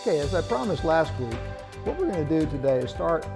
Okay, 0.00 0.18
as 0.20 0.34
I 0.34 0.40
promised 0.40 0.82
last 0.82 1.12
week, 1.20 1.38
what 1.84 1.98
we're 1.98 2.10
going 2.10 2.26
to 2.26 2.40
do 2.40 2.50
today 2.50 2.78
is 2.78 2.90
start 2.90 3.26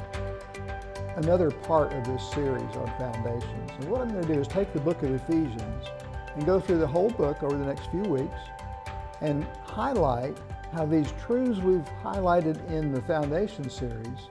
another 1.16 1.50
part 1.50 1.92
of 1.92 2.06
this 2.06 2.26
series 2.32 2.74
on 2.76 2.86
foundations. 2.96 3.70
And 3.78 3.90
what 3.90 4.00
I'm 4.00 4.08
going 4.08 4.26
to 4.26 4.32
do 4.32 4.40
is 4.40 4.48
take 4.48 4.72
the 4.72 4.80
book 4.80 5.02
of 5.02 5.10
Ephesians 5.10 5.84
and 6.34 6.46
go 6.46 6.58
through 6.58 6.78
the 6.78 6.86
whole 6.86 7.10
book 7.10 7.42
over 7.42 7.58
the 7.58 7.66
next 7.66 7.90
few 7.90 8.00
weeks 8.04 8.38
and 9.20 9.44
highlight 9.62 10.38
how 10.72 10.86
these 10.86 11.12
truths 11.26 11.60
we've 11.60 11.84
highlighted 12.02 12.66
in 12.70 12.94
the 12.94 13.02
foundation 13.02 13.68
series 13.68 14.30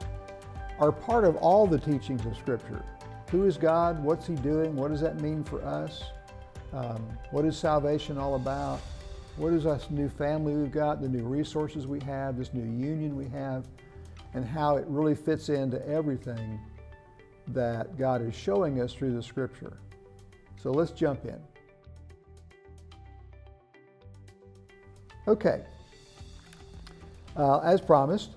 are 0.80 0.91
part 0.91 1.26
of 1.26 1.36
all 1.36 1.68
the 1.68 1.77
teachings 1.77 2.26
of 2.26 2.36
Scripture. 2.36 2.84
Who 3.30 3.45
is 3.45 3.58
God? 3.58 4.04
What's 4.04 4.26
He 4.26 4.34
doing? 4.34 4.76
What 4.76 4.90
does 4.90 5.02
that 5.02 5.22
mean 5.22 5.44
for 5.44 5.63
us? 5.63 6.02
Um, 6.73 7.08
what 7.30 7.45
is 7.45 7.55
salvation 7.55 8.18
all 8.18 8.34
about? 8.34 8.81
What 9.36 9.52
is 9.52 9.64
this 9.64 9.90
new 9.90 10.10
family 10.10 10.54
we've 10.54 10.72
got, 10.72 11.02
the 11.02 11.10
new 11.10 11.23
resources 11.23 11.88
we 11.88 12.00
have, 12.02 12.38
this 12.38 12.54
new 12.54 12.62
union 12.62 13.16
we 13.16 13.28
have, 13.30 13.66
and 14.36 14.46
how 14.46 14.78
it 14.78 14.86
really 14.88 15.16
fits 15.16 15.50
into 15.50 15.84
everything 15.88 16.60
that 17.48 17.98
God 17.98 18.22
is 18.22 18.36
showing 18.36 18.80
us 18.80 18.94
through 18.94 19.16
the 19.16 19.24
Scripture. 19.24 19.77
So 20.62 20.70
let's 20.70 20.91
jump 20.91 21.26
in. 21.26 21.40
Okay. 25.27 25.63
Uh, 27.36 27.58
as 27.60 27.82
promised, 27.82 28.32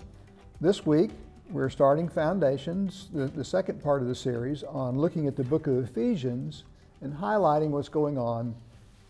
this 0.63 0.87
week 0.87 1.11
we're 1.51 1.69
starting 1.69 2.09
Foundations, 2.09 3.09
the, 3.13 3.27
the 3.27 3.45
second 3.45 3.83
part 3.83 4.01
of 4.01 4.09
the 4.09 4.15
series, 4.15 4.63
on 4.63 4.99
looking 4.99 5.27
at 5.27 5.37
the 5.37 5.45
book 5.45 5.67
of 5.67 5.77
Ephesians 5.77 6.65
and 7.03 7.13
highlighting 7.13 7.69
what's 7.69 7.91
going 7.91 8.17
on 8.17 8.55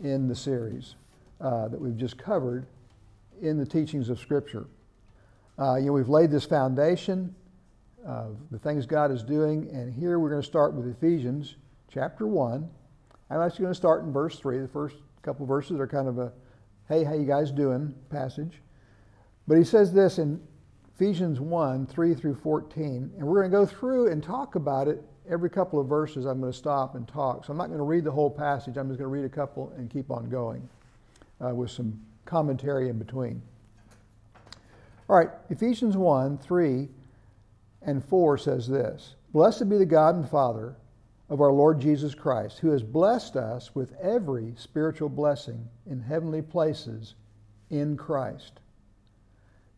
in 0.02 0.26
the 0.26 0.34
series 0.34 0.96
uh, 1.40 1.68
that 1.68 1.80
we've 1.80 1.96
just 1.96 2.18
covered 2.18 2.66
in 3.40 3.58
the 3.58 3.66
teachings 3.66 4.08
of 4.08 4.18
Scripture. 4.18 4.66
Uh, 5.58 5.76
you 5.76 5.86
know, 5.86 5.92
we've 5.92 6.08
laid 6.08 6.30
this 6.30 6.44
foundation 6.44 7.34
of 8.04 8.36
the 8.50 8.58
things 8.58 8.86
God 8.86 9.10
is 9.10 9.22
doing, 9.22 9.68
and 9.70 9.92
here 9.92 10.18
we're 10.18 10.30
going 10.30 10.42
to 10.42 10.46
start 10.46 10.74
with 10.74 10.86
Ephesians 10.86 11.56
chapter 11.92 12.26
1. 12.26 12.68
I'm 13.30 13.40
actually 13.40 13.62
going 13.62 13.72
to 13.72 13.78
start 13.78 14.04
in 14.04 14.12
verse 14.12 14.38
3. 14.38 14.58
The 14.58 14.68
first 14.68 14.96
couple 15.22 15.46
verses 15.46 15.80
are 15.80 15.86
kind 15.86 16.08
of 16.08 16.18
a, 16.18 16.32
hey, 16.88 17.04
how 17.04 17.14
you 17.14 17.24
guys 17.26 17.50
doing 17.50 17.94
passage. 18.10 18.62
But 19.48 19.58
he 19.58 19.64
says 19.64 19.92
this 19.92 20.18
in 20.18 20.40
Ephesians 20.94 21.40
1 21.40 21.86
3 21.86 22.14
through 22.14 22.36
14. 22.36 23.12
And 23.18 23.26
we're 23.26 23.40
going 23.40 23.50
to 23.50 23.56
go 23.56 23.66
through 23.66 24.10
and 24.10 24.22
talk 24.22 24.54
about 24.54 24.88
it 24.88 25.02
every 25.28 25.50
couple 25.50 25.80
of 25.80 25.88
verses. 25.88 26.24
I'm 26.24 26.40
going 26.40 26.52
to 26.52 26.56
stop 26.56 26.94
and 26.94 27.06
talk. 27.08 27.44
So 27.44 27.52
I'm 27.52 27.58
not 27.58 27.66
going 27.66 27.78
to 27.78 27.84
read 27.84 28.04
the 28.04 28.12
whole 28.12 28.30
passage. 28.30 28.76
I'm 28.76 28.88
just 28.88 28.98
going 28.98 29.10
to 29.10 29.20
read 29.20 29.24
a 29.24 29.28
couple 29.28 29.72
and 29.76 29.90
keep 29.90 30.10
on 30.10 30.28
going 30.28 30.68
uh, 31.44 31.54
with 31.54 31.70
some 31.70 32.00
commentary 32.24 32.88
in 32.88 32.98
between. 32.98 33.42
All 35.08 35.16
right, 35.16 35.30
Ephesians 35.50 35.96
1 35.96 36.38
3 36.38 36.88
and 37.82 38.04
4 38.04 38.38
says 38.38 38.68
this 38.68 39.14
Blessed 39.32 39.68
be 39.68 39.78
the 39.78 39.86
God 39.86 40.16
and 40.16 40.28
Father 40.28 40.74
of 41.28 41.40
our 41.40 41.52
Lord 41.52 41.80
Jesus 41.80 42.14
Christ, 42.14 42.58
who 42.58 42.70
has 42.70 42.82
blessed 42.82 43.36
us 43.36 43.74
with 43.74 43.94
every 44.00 44.54
spiritual 44.56 45.08
blessing 45.08 45.68
in 45.88 46.00
heavenly 46.00 46.42
places 46.42 47.14
in 47.70 47.96
Christ 47.96 48.60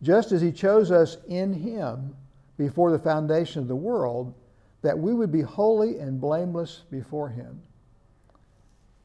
just 0.03 0.33
as 0.33 0.41
he 0.41 0.53
chose 0.53 0.91
us 0.91 1.17
in 1.29 1.53
him 1.53 2.15
before 2.57 2.91
the 2.91 2.99
foundation 2.99 3.63
of 3.63 3.69
the 3.69 3.77
world, 3.77 4.35
that 4.83 4.99
we 4.99 5.13
would 5.13 5.33
be 5.33 5.43
holy 5.43 5.99
and 5.99 6.21
blameless 6.21 6.83
before 6.91 7.29
him. 7.29 7.61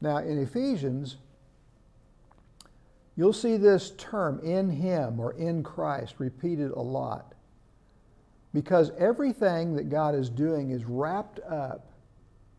Now, 0.00 0.18
in 0.18 0.38
Ephesians, 0.38 1.16
you'll 3.16 3.32
see 3.32 3.56
this 3.56 3.92
term, 3.98 4.40
in 4.40 4.70
him 4.70 5.20
or 5.20 5.32
in 5.34 5.62
Christ, 5.62 6.14
repeated 6.18 6.70
a 6.70 6.80
lot. 6.80 7.34
Because 8.52 8.92
everything 8.98 9.74
that 9.76 9.88
God 9.88 10.14
is 10.14 10.30
doing 10.30 10.70
is 10.70 10.84
wrapped 10.84 11.40
up 11.40 11.90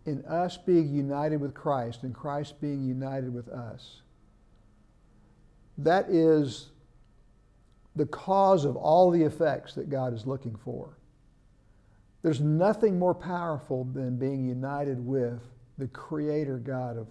in 0.05 0.23
us 0.25 0.57
being 0.57 0.93
united 0.93 1.39
with 1.39 1.53
Christ 1.53 2.03
and 2.03 2.13
Christ 2.13 2.59
being 2.61 2.83
united 2.83 3.33
with 3.33 3.47
us. 3.49 4.01
That 5.77 6.09
is 6.09 6.67
the 7.95 8.05
cause 8.05 8.65
of 8.65 8.75
all 8.75 9.09
the 9.09 9.23
effects 9.23 9.73
that 9.75 9.89
God 9.89 10.13
is 10.13 10.27
looking 10.27 10.55
for. 10.55 10.97
There's 12.21 12.41
nothing 12.41 12.99
more 12.99 13.15
powerful 13.15 13.85
than 13.85 14.17
being 14.17 14.47
united 14.47 15.05
with 15.05 15.41
the 15.77 15.87
Creator 15.87 16.57
God 16.57 16.97
of, 16.97 17.07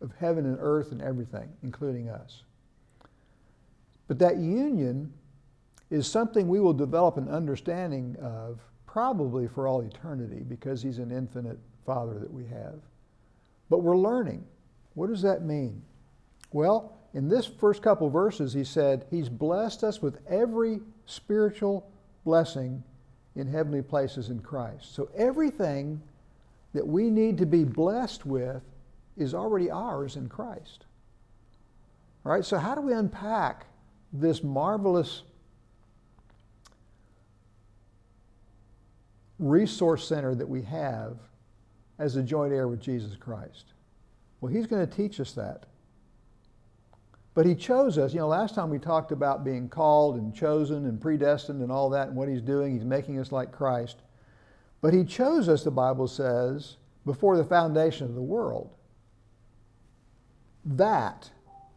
of 0.00 0.12
heaven 0.18 0.46
and 0.46 0.58
earth 0.60 0.92
and 0.92 1.00
everything, 1.00 1.48
including 1.62 2.08
us. 2.08 2.42
But 4.08 4.18
that 4.18 4.36
union 4.36 5.12
is 5.90 6.06
something 6.06 6.48
we 6.48 6.60
will 6.60 6.72
develop 6.72 7.16
an 7.16 7.28
understanding 7.28 8.16
of 8.20 8.60
probably 8.86 9.48
for 9.48 9.66
all 9.66 9.80
eternity 9.80 10.42
because 10.48 10.82
He's 10.82 10.98
an 10.98 11.10
infinite 11.10 11.58
Father 11.84 12.18
that 12.18 12.32
we 12.32 12.44
have. 12.46 12.80
But 13.70 13.78
we're 13.78 13.96
learning. 13.96 14.44
What 14.94 15.08
does 15.08 15.22
that 15.22 15.42
mean? 15.42 15.82
Well, 16.52 16.96
in 17.14 17.28
this 17.28 17.46
first 17.46 17.82
couple 17.82 18.10
verses, 18.10 18.52
he 18.52 18.64
said, 18.64 19.06
He's 19.10 19.28
blessed 19.28 19.84
us 19.84 20.02
with 20.02 20.18
every 20.28 20.80
spiritual 21.06 21.88
blessing 22.24 22.82
in 23.36 23.46
heavenly 23.46 23.82
places 23.82 24.30
in 24.30 24.40
Christ. 24.40 24.94
So 24.94 25.08
everything 25.16 26.00
that 26.72 26.86
we 26.86 27.10
need 27.10 27.38
to 27.38 27.46
be 27.46 27.64
blessed 27.64 28.26
with 28.26 28.62
is 29.16 29.34
already 29.34 29.70
ours 29.70 30.16
in 30.16 30.28
Christ. 30.28 30.86
All 32.24 32.32
right, 32.32 32.44
so 32.44 32.58
how 32.58 32.74
do 32.74 32.80
we 32.80 32.92
unpack 32.92 33.66
this 34.12 34.42
marvelous 34.42 35.22
resource 39.38 40.06
center 40.06 40.34
that 40.34 40.48
we 40.48 40.62
have 40.62 41.18
as 41.98 42.16
a 42.16 42.22
joint 42.22 42.52
heir 42.52 42.66
with 42.66 42.80
Jesus 42.80 43.16
Christ? 43.16 43.66
Well, 44.40 44.52
he's 44.52 44.66
going 44.66 44.86
to 44.86 44.96
teach 44.96 45.20
us 45.20 45.32
that. 45.32 45.64
But 47.34 47.46
he 47.46 47.54
chose 47.54 47.98
us. 47.98 48.14
You 48.14 48.20
know, 48.20 48.28
last 48.28 48.54
time 48.54 48.70
we 48.70 48.78
talked 48.78 49.10
about 49.10 49.44
being 49.44 49.68
called 49.68 50.16
and 50.16 50.34
chosen 50.34 50.86
and 50.86 51.00
predestined 51.00 51.62
and 51.62 51.72
all 51.72 51.90
that 51.90 52.08
and 52.08 52.16
what 52.16 52.28
he's 52.28 52.40
doing. 52.40 52.74
He's 52.74 52.84
making 52.84 53.18
us 53.18 53.32
like 53.32 53.50
Christ. 53.50 53.96
But 54.80 54.94
he 54.94 55.04
chose 55.04 55.48
us, 55.48 55.64
the 55.64 55.70
Bible 55.70 56.06
says, 56.06 56.76
before 57.04 57.36
the 57.36 57.44
foundation 57.44 58.06
of 58.06 58.14
the 58.14 58.22
world. 58.22 58.70
That, 60.64 61.30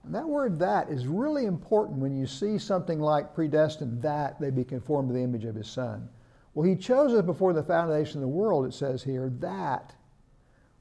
and 0.03 0.15
that 0.15 0.27
word 0.27 0.59
that 0.59 0.89
is 0.89 1.07
really 1.07 1.45
important 1.45 1.99
when 1.99 2.15
you 2.15 2.25
see 2.25 2.57
something 2.57 2.99
like 2.99 3.35
predestined, 3.35 4.01
that 4.01 4.39
they 4.39 4.49
be 4.49 4.63
conformed 4.63 5.09
to 5.09 5.13
the 5.13 5.23
image 5.23 5.45
of 5.45 5.55
his 5.55 5.67
Son. 5.67 6.07
Well, 6.53 6.67
he 6.67 6.75
chose 6.75 7.13
us 7.13 7.25
before 7.25 7.53
the 7.53 7.63
foundation 7.63 8.17
of 8.17 8.21
the 8.21 8.27
world, 8.27 8.65
it 8.65 8.73
says 8.73 9.03
here, 9.03 9.29
that 9.39 9.93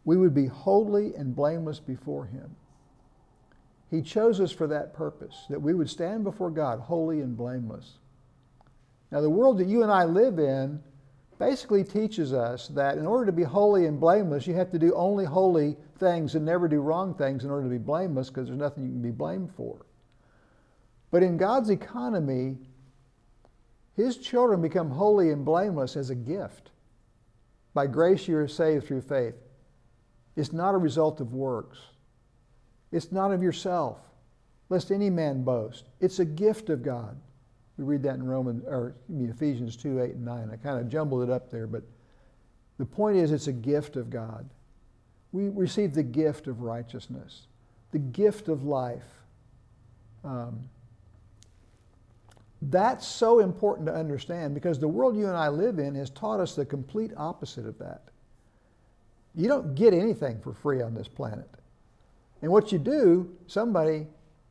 we 0.04 0.16
would 0.16 0.34
be 0.34 0.46
holy 0.46 1.14
and 1.14 1.34
blameless 1.34 1.80
before 1.80 2.26
him. 2.26 2.54
He 3.90 4.02
chose 4.02 4.40
us 4.40 4.52
for 4.52 4.66
that 4.68 4.94
purpose, 4.94 5.44
that 5.50 5.60
we 5.60 5.74
would 5.74 5.90
stand 5.90 6.24
before 6.24 6.50
God 6.50 6.80
holy 6.80 7.20
and 7.20 7.36
blameless. 7.36 7.98
Now, 9.10 9.20
the 9.20 9.30
world 9.30 9.58
that 9.58 9.68
you 9.68 9.82
and 9.82 9.92
I 9.92 10.04
live 10.04 10.38
in 10.38 10.82
basically 11.38 11.84
teaches 11.84 12.32
us 12.32 12.68
that 12.68 12.98
in 12.98 13.06
order 13.06 13.26
to 13.26 13.32
be 13.32 13.42
holy 13.42 13.86
and 13.86 14.00
blameless, 14.00 14.46
you 14.46 14.54
have 14.54 14.70
to 14.70 14.78
do 14.78 14.94
only 14.94 15.24
holy 15.24 15.76
things 15.98 16.34
and 16.34 16.44
never 16.44 16.68
do 16.68 16.80
wrong 16.80 17.14
things 17.14 17.44
in 17.44 17.50
order 17.50 17.64
to 17.64 17.70
be 17.70 17.78
blameless 17.78 18.28
because 18.28 18.46
there's 18.48 18.58
nothing 18.58 18.84
you 18.84 18.90
can 18.90 19.02
be 19.02 19.10
blamed 19.10 19.50
for. 19.54 19.84
But 21.10 21.22
in 21.22 21.36
God's 21.36 21.70
economy, 21.70 22.56
His 23.96 24.16
children 24.16 24.60
become 24.60 24.90
holy 24.90 25.30
and 25.30 25.44
blameless 25.44 25.96
as 25.96 26.10
a 26.10 26.14
gift. 26.14 26.70
By 27.74 27.86
grace 27.86 28.26
you 28.26 28.38
are 28.38 28.48
saved 28.48 28.86
through 28.86 29.02
faith. 29.02 29.34
It's 30.36 30.52
not 30.52 30.74
a 30.74 30.78
result 30.78 31.20
of 31.20 31.34
works. 31.34 31.78
It's 32.92 33.12
not 33.12 33.32
of 33.32 33.42
yourself, 33.42 33.98
lest 34.68 34.90
any 34.90 35.10
man 35.10 35.42
boast. 35.42 35.84
It's 36.00 36.18
a 36.18 36.24
gift 36.24 36.70
of 36.70 36.82
God. 36.82 37.16
We 37.78 37.84
read 37.84 38.02
that 38.04 38.14
in 38.14 38.24
Romans 38.24 38.64
or 38.66 38.94
Ephesians 39.08 39.76
2, 39.76 40.00
8, 40.00 40.14
and 40.14 40.24
9. 40.24 40.50
I 40.52 40.56
kind 40.56 40.80
of 40.80 40.88
jumbled 40.88 41.22
it 41.22 41.30
up 41.30 41.50
there, 41.50 41.66
but 41.66 41.82
the 42.78 42.86
point 42.86 43.16
is 43.16 43.32
it's 43.32 43.48
a 43.48 43.52
gift 43.52 43.96
of 43.96 44.10
God. 44.10 44.48
We 45.32 45.48
receive 45.48 45.94
the 45.94 46.02
gift 46.02 46.46
of 46.46 46.62
righteousness, 46.62 47.46
the 47.92 47.98
gift 47.98 48.48
of 48.48 48.64
life. 48.64 49.04
Um, 50.24 50.68
that's 52.62 53.06
so 53.06 53.40
important 53.40 53.86
to 53.86 53.94
understand 53.94 54.54
because 54.54 54.78
the 54.78 54.88
world 54.88 55.16
you 55.16 55.26
and 55.26 55.36
I 55.36 55.48
live 55.48 55.78
in 55.78 55.94
has 55.94 56.10
taught 56.10 56.40
us 56.40 56.54
the 56.54 56.64
complete 56.64 57.12
opposite 57.16 57.66
of 57.66 57.78
that. 57.78 58.02
You 59.34 59.48
don't 59.48 59.74
get 59.74 59.92
anything 59.92 60.40
for 60.40 60.54
free 60.54 60.80
on 60.80 60.94
this 60.94 61.08
planet. 61.08 61.48
And 62.40 62.50
what 62.50 62.72
you 62.72 62.78
do, 62.78 63.36
somebody 63.46 64.06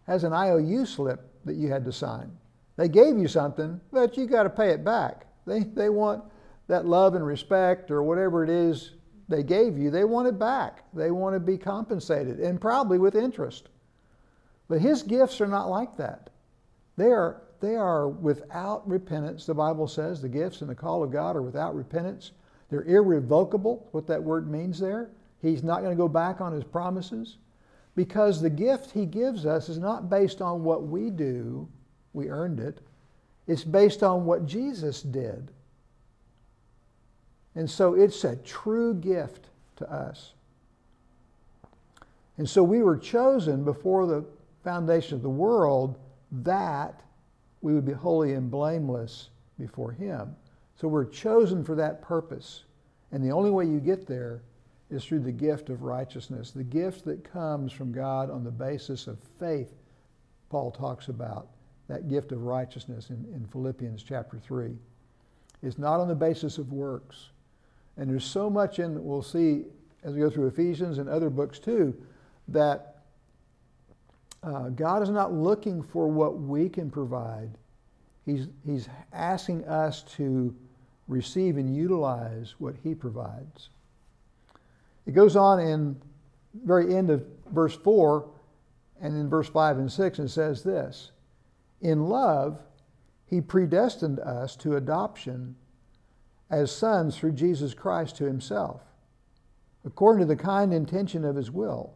has 0.05 0.23
an 0.23 0.33
IOU 0.33 0.85
slip 0.85 1.27
that 1.45 1.55
you 1.55 1.69
had 1.69 1.83
to 1.85 1.91
sign. 1.91 2.31
They 2.77 2.89
gave 2.89 3.17
you 3.17 3.27
something, 3.27 3.79
but 3.91 4.17
you 4.17 4.27
got 4.27 4.43
to 4.43 4.49
pay 4.49 4.69
it 4.69 4.83
back. 4.83 5.27
They, 5.45 5.61
they 5.63 5.89
want 5.89 6.23
that 6.67 6.85
love 6.85 7.15
and 7.15 7.25
respect 7.25 7.91
or 7.91 8.03
whatever 8.03 8.43
it 8.43 8.49
is 8.49 8.91
they 9.27 9.43
gave 9.43 9.77
you, 9.77 9.89
they 9.89 10.03
want 10.03 10.27
it 10.27 10.37
back. 10.37 10.83
They 10.93 11.11
want 11.11 11.35
to 11.35 11.39
be 11.39 11.57
compensated 11.57 12.39
and 12.39 12.61
probably 12.61 12.99
with 12.99 13.15
interest. 13.15 13.69
But 14.67 14.81
his 14.81 15.01
gifts 15.01 15.41
are 15.41 15.47
not 15.47 15.69
like 15.69 15.97
that. 15.97 16.29
They 16.97 17.11
are 17.11 17.41
they 17.61 17.75
are 17.75 18.07
without 18.07 18.87
repentance. 18.87 19.45
The 19.45 19.53
Bible 19.53 19.87
says 19.87 20.21
the 20.21 20.29
gifts 20.29 20.61
and 20.61 20.69
the 20.69 20.75
call 20.75 21.03
of 21.03 21.11
God 21.11 21.35
are 21.35 21.41
without 21.41 21.73
repentance. 21.73 22.31
They're 22.69 22.83
irrevocable, 22.83 23.87
what 23.91 24.05
that 24.07 24.21
word 24.21 24.51
means 24.51 24.79
there. 24.79 25.09
He's 25.41 25.63
not 25.63 25.79
going 25.81 25.95
to 25.95 26.01
go 26.01 26.07
back 26.07 26.41
on 26.41 26.51
his 26.51 26.63
promises 26.63 27.37
because 27.95 28.41
the 28.41 28.49
gift 28.49 28.91
he 28.91 29.05
gives 29.05 29.45
us 29.45 29.69
is 29.69 29.79
not 29.79 30.09
based 30.09 30.41
on 30.41 30.63
what 30.63 30.83
we 30.83 31.09
do, 31.09 31.67
we 32.15 32.29
earned 32.29 32.59
it. 32.59 32.79
It's 33.47 33.63
based 33.63 34.01
on 34.01 34.25
what 34.25 34.45
Jesus 34.45 35.01
did. 35.01 35.51
And 37.53 37.69
so 37.69 37.93
it's 37.93 38.23
a 38.23 38.35
true 38.37 38.93
gift 38.95 39.47
to 39.77 39.91
us. 39.91 40.33
And 42.37 42.49
so 42.49 42.63
we 42.63 42.81
were 42.81 42.97
chosen 42.97 43.63
before 43.63 44.05
the 44.07 44.25
foundation 44.63 45.15
of 45.15 45.21
the 45.21 45.29
world 45.29 45.97
that 46.31 47.01
we 47.61 47.73
would 47.73 47.85
be 47.85 47.93
holy 47.93 48.33
and 48.33 48.51
blameless 48.51 49.29
before 49.57 49.91
Him. 49.91 50.35
So 50.75 50.87
we're 50.87 51.05
chosen 51.05 51.63
for 51.63 51.75
that 51.75 52.01
purpose. 52.01 52.63
And 53.11 53.23
the 53.23 53.31
only 53.31 53.51
way 53.51 53.65
you 53.65 53.79
get 53.79 54.05
there 54.05 54.41
is 54.91 55.05
through 55.05 55.21
the 55.21 55.31
gift 55.31 55.69
of 55.69 55.83
righteousness, 55.83 56.51
the 56.51 56.63
gift 56.63 57.05
that 57.05 57.23
comes 57.23 57.71
from 57.71 57.91
God 57.91 58.29
on 58.29 58.43
the 58.43 58.51
basis 58.51 59.07
of 59.07 59.17
faith, 59.39 59.73
Paul 60.49 60.71
talks 60.71 61.07
about 61.07 61.47
that 61.87 62.09
gift 62.09 62.31
of 62.31 62.43
righteousness 62.43 63.09
in, 63.09 63.25
in 63.33 63.45
Philippians 63.51 64.03
chapter 64.03 64.39
3. 64.39 64.71
It's 65.61 65.77
not 65.77 65.99
on 65.99 66.07
the 66.07 66.15
basis 66.15 66.57
of 66.57 66.71
works. 66.71 67.29
And 67.97 68.09
there's 68.09 68.25
so 68.25 68.49
much 68.49 68.79
in, 68.79 69.03
we'll 69.03 69.21
see 69.21 69.65
as 70.05 70.13
we 70.13 70.19
go 70.19 70.29
through 70.29 70.47
Ephesians 70.47 70.99
and 70.99 71.09
other 71.09 71.29
books 71.29 71.57
too, 71.57 71.99
that 72.47 72.97
uh, 74.43 74.69
God 74.69 75.01
is 75.01 75.09
not 75.09 75.33
looking 75.33 75.81
for 75.81 76.07
what 76.07 76.39
we 76.39 76.69
can 76.69 76.91
provide. 76.91 77.49
He's, 78.25 78.47
he's 78.65 78.87
asking 79.11 79.65
us 79.65 80.03
to 80.17 80.55
receive 81.07 81.57
and 81.57 81.75
utilize 81.75 82.53
what 82.59 82.75
He 82.83 82.93
provides. 82.93 83.69
It 85.07 85.13
goes 85.13 85.35
on 85.35 85.59
in 85.59 85.99
very 86.63 86.95
end 86.95 87.09
of 87.09 87.25
verse 87.51 87.75
4 87.75 88.27
and 89.01 89.15
in 89.15 89.27
verse 89.27 89.49
5 89.49 89.79
and 89.79 89.91
6 89.91 90.19
and 90.19 90.29
says 90.29 90.63
this 90.63 91.11
In 91.81 92.05
love, 92.05 92.59
He 93.25 93.41
predestined 93.41 94.19
us 94.19 94.55
to 94.57 94.75
adoption 94.75 95.55
as 96.49 96.75
sons 96.75 97.17
through 97.17 97.33
Jesus 97.33 97.73
Christ 97.73 98.15
to 98.17 98.25
Himself, 98.25 98.81
according 99.83 100.21
to 100.21 100.33
the 100.33 100.41
kind 100.41 100.73
intention 100.73 101.25
of 101.25 101.35
His 101.35 101.51
will 101.51 101.93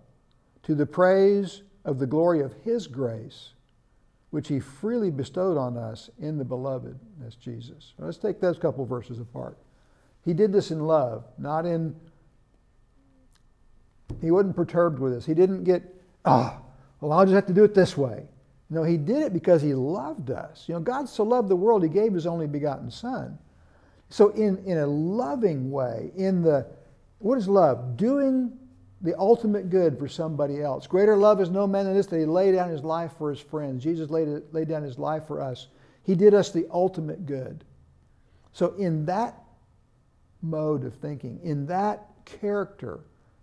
to 0.64 0.76
the 0.76 0.86
praise 0.86 1.64
of 1.84 1.98
the 1.98 2.06
glory 2.06 2.42
of 2.42 2.54
His 2.64 2.86
grace, 2.86 3.54
which 4.30 4.48
He 4.48 4.60
freely 4.60 5.10
bestowed 5.10 5.58
on 5.58 5.78
us 5.78 6.10
in 6.20 6.38
the 6.38 6.46
beloved, 6.46 7.00
Jesus. 7.42 7.94
Let's 7.98 8.18
take 8.18 8.40
those 8.40 8.60
couple 8.60 8.86
verses 8.86 9.20
apart. 9.20 9.58
He 10.24 10.34
did 10.34 10.52
this 10.52 10.72
in 10.72 10.86
love, 10.86 11.24
not 11.38 11.66
in, 11.66 11.96
He 14.22 14.32
wasn't 14.32 14.56
perturbed 14.56 15.00
with 15.00 15.14
us. 15.14 15.26
He 15.26 15.34
didn't 15.34 15.64
get, 15.64 15.84
ah, 16.26 16.60
oh, 16.60 16.66
well, 17.02 17.18
I'll 17.18 17.26
just 17.26 17.36
have 17.36 17.48
to 17.48 17.54
do 17.54 17.64
it 17.64 17.74
this 17.74 17.98
way. 17.98 18.28
No, 18.70 18.84
He 18.84 18.98
did 18.98 19.24
it 19.24 19.34
because 19.34 19.62
He 19.62 19.74
loved 19.74 20.32
us. 20.32 20.66
You 20.68 20.76
know, 20.76 20.82
God 20.82 21.10
so 21.10 21.24
loved 21.24 21.50
the 21.50 21.56
world, 21.56 21.84
He 21.84 21.90
gave 21.90 22.14
His 22.14 22.28
only 22.28 22.48
begotten 22.48 22.92
Son. 22.92 23.38
So, 24.10 24.30
in, 24.30 24.58
in 24.66 24.80
a 24.80 24.88
loving 24.88 25.70
way, 25.70 26.12
in 26.16 26.42
the, 26.42 26.66
what 27.20 27.38
is 27.38 27.48
love? 27.48 27.96
Doing 27.96 28.52
the 29.02 29.18
ultimate 29.18 29.70
good 29.70 29.98
for 29.98 30.08
somebody 30.08 30.62
else. 30.62 30.88
Greater 30.88 31.16
love 31.16 31.40
is 31.40 31.50
no 31.50 31.66
man 31.68 31.86
than 31.86 31.94
this 31.94 32.08
that 32.08 32.20
he 32.20 32.26
laid 32.26 32.54
down 32.54 32.70
his 32.70 32.84
life 32.84 33.12
for 33.18 33.30
his 33.30 33.40
friends. 33.40 33.84
Jesus 33.84 34.10
laid, 34.10 34.28
laid 34.52 34.68
down 34.68 34.84
his 34.84 34.98
life 34.98 35.26
for 35.26 35.42
us. 35.42 35.68
He 36.04 36.16
did 36.16 36.34
us 36.34 36.52
the 36.52 36.68
ultimate 36.72 37.26
good. 37.26 37.64
So, 38.52 38.74
in 38.74 39.06
that 39.06 39.42
mode 40.42 40.84
of 40.84 40.96
thinking, 40.96 41.40
in 41.44 41.68
that 41.68 42.08
character, 42.26 43.02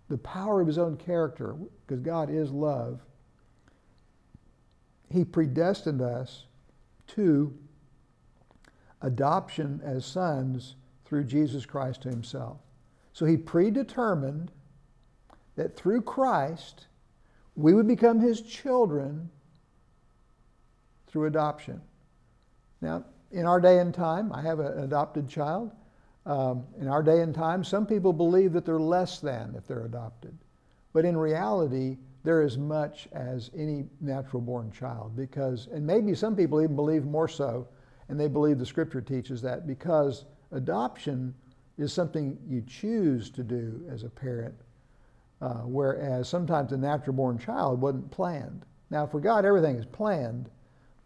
the 0.09 0.17
power 0.17 0.61
of 0.61 0.67
his 0.67 0.77
own 0.77 0.97
character, 0.97 1.55
because 1.85 2.01
God 2.01 2.29
is 2.29 2.51
love, 2.51 2.99
he 5.09 5.23
predestined 5.23 6.01
us 6.01 6.45
to 7.07 7.53
adoption 9.01 9.81
as 9.83 10.05
sons 10.05 10.75
through 11.05 11.23
Jesus 11.23 11.65
Christ 11.65 12.01
to 12.01 12.09
himself. 12.09 12.57
So 13.13 13.25
he 13.25 13.37
predetermined 13.37 14.51
that 15.55 15.75
through 15.75 16.01
Christ 16.01 16.87
we 17.55 17.73
would 17.73 17.87
become 17.87 18.19
his 18.19 18.41
children 18.41 19.29
through 21.07 21.25
adoption. 21.25 21.81
Now, 22.81 23.05
in 23.31 23.45
our 23.45 23.59
day 23.59 23.79
and 23.79 23.93
time, 23.93 24.31
I 24.31 24.41
have 24.41 24.59
an 24.59 24.83
adopted 24.83 25.27
child. 25.27 25.71
Um, 26.25 26.65
in 26.79 26.87
our 26.87 27.01
day 27.01 27.21
and 27.21 27.33
time, 27.33 27.63
some 27.63 27.85
people 27.85 28.13
believe 28.13 28.53
that 28.53 28.65
they're 28.65 28.79
less 28.79 29.19
than 29.19 29.55
if 29.55 29.65
they're 29.65 29.85
adopted. 29.85 30.37
But 30.93 31.05
in 31.05 31.17
reality, 31.17 31.97
they're 32.27 32.41
as 32.41 32.57
much 32.57 33.07
as 33.13 33.51
any 33.55 33.85
natural 34.01 34.41
born 34.41 34.69
child 34.71 35.15
because, 35.15 35.67
and 35.71 35.87
maybe 35.87 36.13
some 36.13 36.35
people 36.35 36.61
even 36.61 36.75
believe 36.75 37.05
more 37.05 37.27
so, 37.27 37.67
and 38.09 38.19
they 38.19 38.27
believe 38.27 38.59
the 38.59 38.65
scripture 38.65 39.01
teaches 39.01 39.41
that 39.41 39.65
because 39.65 40.25
adoption 40.51 41.33
is 41.77 41.93
something 41.93 42.37
you 42.47 42.61
choose 42.67 43.29
to 43.29 43.43
do 43.43 43.81
as 43.89 44.03
a 44.03 44.09
parent 44.09 44.55
uh, 45.41 45.61
whereas 45.63 46.27
sometimes 46.27 46.71
a 46.71 46.77
natural 46.77 47.15
born 47.15 47.37
child 47.37 47.79
wasn't 47.79 48.09
planned. 48.11 48.65
Now, 48.89 49.05
for 49.05 49.19
God, 49.19 49.45
everything 49.45 49.75
is 49.75 49.85
planned, 49.85 50.49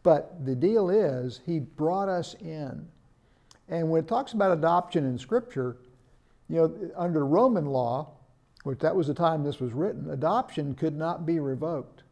but 0.03 0.45
the 0.45 0.55
deal 0.55 0.89
is 0.89 1.41
He 1.45 1.59
brought 1.59 2.09
us 2.09 2.35
in. 2.35 2.87
And 3.69 3.89
when 3.89 4.03
it 4.03 4.07
talks 4.07 4.33
about 4.33 4.51
adoption 4.51 5.05
in 5.05 5.17
Scripture, 5.17 5.77
you 6.49 6.57
know, 6.57 6.91
under 6.95 7.25
Roman 7.25 7.65
law, 7.65 8.11
which 8.63 8.79
that 8.79 8.95
was 8.95 9.07
the 9.07 9.13
time 9.13 9.43
this 9.43 9.59
was 9.59 9.73
written, 9.73 10.09
adoption 10.11 10.75
could 10.75 10.95
not 10.95 11.25
be 11.25 11.39
revoked. 11.39 12.03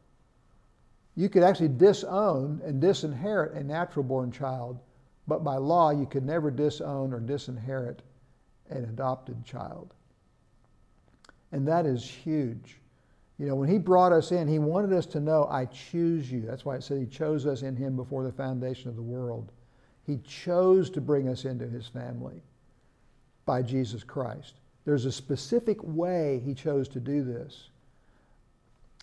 You 1.16 1.30
could 1.30 1.44
actually 1.44 1.70
disown 1.70 2.62
and 2.64 2.82
disinherit 2.82 3.54
a 3.54 3.64
natural 3.64 4.04
born 4.04 4.32
child, 4.32 4.80
but 5.28 5.44
by 5.44 5.58
law, 5.58 5.92
you 5.92 6.06
could 6.06 6.26
never 6.26 6.50
disown 6.50 7.14
or 7.14 7.20
disinherit 7.20 8.02
an 8.70 8.86
adopted 8.86 9.44
child. 9.44 9.94
And 11.52 11.68
that 11.68 11.86
is 11.86 12.04
huge. 12.04 12.78
You 13.38 13.48
know, 13.48 13.56
when 13.56 13.70
he 13.70 13.78
brought 13.78 14.12
us 14.12 14.32
in, 14.32 14.48
he 14.48 14.60
wanted 14.60 14.94
us 14.94 15.06
to 15.08 15.20
know, 15.20 15.48
I 15.50 15.66
choose 15.66 16.32
you. 16.32 16.42
That's 16.42 16.66
why 16.66 16.76
it 16.76 16.84
said 16.84 17.00
he 17.00 17.06
chose 17.06 17.46
us 17.46 17.62
in 17.62 17.76
him 17.76 17.96
before 17.96 18.24
the 18.24 18.32
foundation 18.32 18.90
of 18.90 18.96
the 18.96 19.02
world. 19.02 19.52
He 20.06 20.18
chose 20.18 20.90
to 20.92 21.02
bring 21.02 21.30
us 21.30 21.46
into 21.46 21.68
his 21.68 21.88
family 21.88 22.42
by 23.46 23.62
Jesus 23.62 24.04
Christ. 24.04 24.56
There's 24.86 25.06
a 25.06 25.12
specific 25.12 25.78
way 25.84 26.42
he 26.46 26.54
chose 26.54 26.88
to 26.90 27.00
do 27.00 27.24
this. 27.24 27.70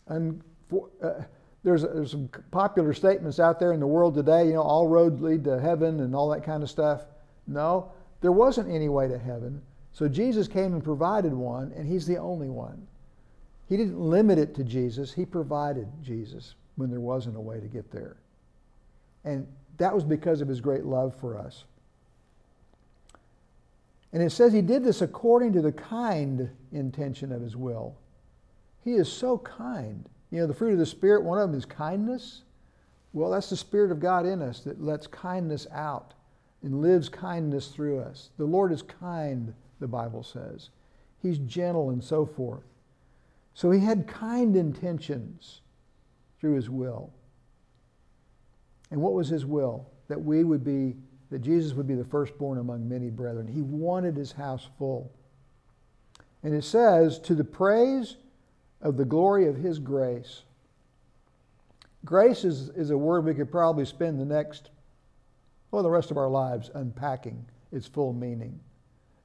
And 0.08 0.42
for, 0.68 0.88
uh, 1.02 1.22
there's, 1.62 1.82
there's 1.82 2.12
some 2.12 2.28
popular 2.50 2.92
statements 2.92 3.40
out 3.40 3.58
there 3.58 3.72
in 3.72 3.80
the 3.80 3.86
world 3.86 4.14
today, 4.14 4.46
you 4.46 4.54
know, 4.54 4.62
all 4.62 4.86
roads 4.86 5.20
lead 5.20 5.44
to 5.44 5.60
heaven 5.60 6.00
and 6.00 6.14
all 6.14 6.28
that 6.30 6.44
kind 6.44 6.62
of 6.62 6.70
stuff. 6.70 7.02
No, 7.46 7.90
there 8.20 8.32
wasn't 8.32 8.70
any 8.70 8.88
way 8.88 9.08
to 9.08 9.18
heaven. 9.18 9.60
So 9.92 10.08
Jesus 10.08 10.46
came 10.46 10.74
and 10.74 10.84
provided 10.84 11.32
one, 11.32 11.72
and 11.76 11.86
he's 11.86 12.06
the 12.06 12.18
only 12.18 12.48
one. 12.48 12.86
He 13.68 13.76
didn't 13.76 13.98
limit 13.98 14.38
it 14.38 14.54
to 14.56 14.64
Jesus, 14.64 15.12
he 15.12 15.24
provided 15.24 15.88
Jesus 16.02 16.54
when 16.76 16.90
there 16.90 17.00
wasn't 17.00 17.36
a 17.36 17.40
way 17.40 17.58
to 17.58 17.66
get 17.66 17.90
there. 17.90 18.16
And 19.24 19.46
that 19.78 19.94
was 19.94 20.04
because 20.04 20.40
of 20.40 20.48
his 20.48 20.60
great 20.60 20.84
love 20.84 21.14
for 21.16 21.36
us. 21.36 21.64
And 24.16 24.24
it 24.24 24.30
says 24.30 24.54
he 24.54 24.62
did 24.62 24.82
this 24.82 25.02
according 25.02 25.52
to 25.52 25.60
the 25.60 25.72
kind 25.72 26.48
intention 26.72 27.32
of 27.32 27.42
his 27.42 27.54
will. 27.54 27.98
He 28.82 28.94
is 28.94 29.12
so 29.12 29.36
kind. 29.36 30.08
You 30.30 30.38
know, 30.38 30.46
the 30.46 30.54
fruit 30.54 30.72
of 30.72 30.78
the 30.78 30.86
Spirit, 30.86 31.22
one 31.22 31.38
of 31.38 31.50
them 31.50 31.58
is 31.58 31.66
kindness. 31.66 32.40
Well, 33.12 33.30
that's 33.30 33.50
the 33.50 33.58
Spirit 33.58 33.92
of 33.92 34.00
God 34.00 34.24
in 34.24 34.40
us 34.40 34.60
that 34.60 34.82
lets 34.82 35.06
kindness 35.06 35.66
out 35.70 36.14
and 36.62 36.80
lives 36.80 37.10
kindness 37.10 37.68
through 37.68 38.00
us. 38.00 38.30
The 38.38 38.46
Lord 38.46 38.72
is 38.72 38.80
kind 38.80 39.52
the 39.80 39.86
Bible 39.86 40.22
says. 40.22 40.70
He's 41.20 41.36
gentle 41.36 41.90
and 41.90 42.02
so 42.02 42.24
forth. 42.24 42.64
So 43.52 43.70
he 43.70 43.80
had 43.80 44.06
kind 44.06 44.56
intentions 44.56 45.60
through 46.40 46.54
his 46.54 46.70
will. 46.70 47.12
And 48.90 49.02
what 49.02 49.12
was 49.12 49.28
his 49.28 49.44
will? 49.44 49.90
That 50.08 50.24
we 50.24 50.42
would 50.42 50.64
be, 50.64 50.94
that 51.30 51.40
Jesus 51.40 51.72
would 51.72 51.86
be 51.86 51.94
the 51.94 52.04
firstborn 52.04 52.58
among 52.58 52.88
many 52.88 53.10
brethren. 53.10 53.46
He 53.46 53.62
wanted 53.62 54.16
his 54.16 54.32
house 54.32 54.68
full. 54.78 55.10
And 56.42 56.54
it 56.54 56.64
says, 56.64 57.18
to 57.20 57.34
the 57.34 57.44
praise 57.44 58.16
of 58.80 58.96
the 58.96 59.04
glory 59.04 59.48
of 59.48 59.56
his 59.56 59.78
grace. 59.78 60.42
Grace 62.04 62.44
is, 62.44 62.68
is 62.70 62.90
a 62.90 62.96
word 62.96 63.24
we 63.24 63.34
could 63.34 63.50
probably 63.50 63.84
spend 63.84 64.20
the 64.20 64.24
next, 64.24 64.70
well, 65.70 65.82
the 65.82 65.90
rest 65.90 66.12
of 66.12 66.16
our 66.16 66.28
lives 66.28 66.70
unpacking 66.74 67.44
its 67.72 67.86
full 67.86 68.12
meaning. 68.12 68.60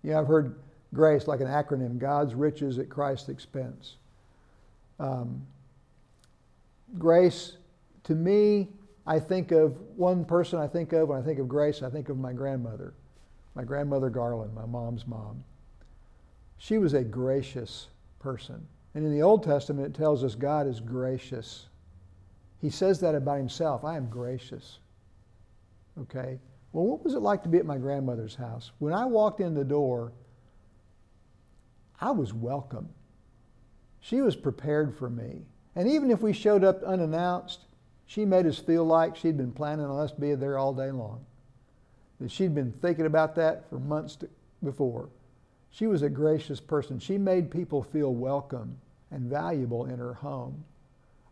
You 0.03 0.11
know, 0.11 0.19
I've 0.19 0.27
heard 0.27 0.55
GRACE 0.93 1.27
like 1.27 1.41
an 1.41 1.47
acronym 1.47 1.99
God's 1.99 2.33
riches 2.33 2.79
at 2.79 2.89
Christ's 2.89 3.29
expense. 3.29 3.97
Um, 4.99 5.45
grace, 6.97 7.57
to 8.05 8.15
me, 8.15 8.69
I 9.05 9.19
think 9.19 9.51
of 9.51 9.77
one 9.95 10.25
person 10.25 10.59
I 10.59 10.67
think 10.67 10.93
of 10.93 11.09
when 11.09 11.19
I 11.19 11.23
think 11.23 11.39
of 11.39 11.47
grace, 11.47 11.81
I 11.81 11.89
think 11.89 12.09
of 12.09 12.17
my 12.17 12.33
grandmother, 12.33 12.93
my 13.55 13.63
grandmother 13.63 14.09
Garland, 14.09 14.53
my 14.53 14.65
mom's 14.65 15.07
mom. 15.07 15.43
She 16.57 16.77
was 16.77 16.93
a 16.93 17.03
gracious 17.03 17.87
person. 18.19 18.67
And 18.93 19.05
in 19.05 19.11
the 19.11 19.23
Old 19.23 19.43
Testament, 19.43 19.87
it 19.87 19.97
tells 19.97 20.23
us 20.23 20.35
God 20.35 20.67
is 20.67 20.79
gracious. 20.79 21.67
He 22.59 22.69
says 22.69 22.99
that 22.99 23.15
about 23.15 23.37
himself 23.37 23.83
I 23.83 23.97
am 23.97 24.07
gracious. 24.09 24.79
Okay? 25.99 26.39
Well, 26.71 26.85
what 26.85 27.03
was 27.03 27.15
it 27.15 27.21
like 27.21 27.43
to 27.43 27.49
be 27.49 27.57
at 27.57 27.65
my 27.65 27.77
grandmother's 27.77 28.35
house? 28.35 28.71
When 28.79 28.93
I 28.93 29.05
walked 29.05 29.39
in 29.41 29.55
the 29.55 29.63
door, 29.63 30.11
I 31.99 32.11
was 32.11 32.33
welcome. 32.33 32.89
She 33.99 34.21
was 34.21 34.35
prepared 34.35 34.95
for 34.95 35.09
me. 35.09 35.45
And 35.75 35.87
even 35.87 36.11
if 36.11 36.21
we 36.21 36.33
showed 36.33 36.63
up 36.63 36.83
unannounced, 36.83 37.65
she 38.11 38.25
made 38.25 38.45
us 38.45 38.59
feel 38.59 38.83
like 38.83 39.15
she'd 39.15 39.37
been 39.37 39.53
planning 39.53 39.85
on 39.85 39.97
us 40.01 40.11
being 40.11 40.37
there 40.37 40.57
all 40.57 40.73
day 40.73 40.91
long. 40.91 41.23
That 42.19 42.29
she'd 42.29 42.53
been 42.53 42.73
thinking 42.73 43.05
about 43.05 43.35
that 43.35 43.69
for 43.69 43.79
months 43.79 44.17
before. 44.61 45.07
She 45.69 45.87
was 45.87 46.01
a 46.01 46.09
gracious 46.09 46.59
person. 46.59 46.99
She 46.99 47.17
made 47.17 47.49
people 47.49 47.81
feel 47.81 48.13
welcome 48.13 48.77
and 49.11 49.29
valuable 49.29 49.85
in 49.85 49.97
her 49.97 50.13
home. 50.13 50.61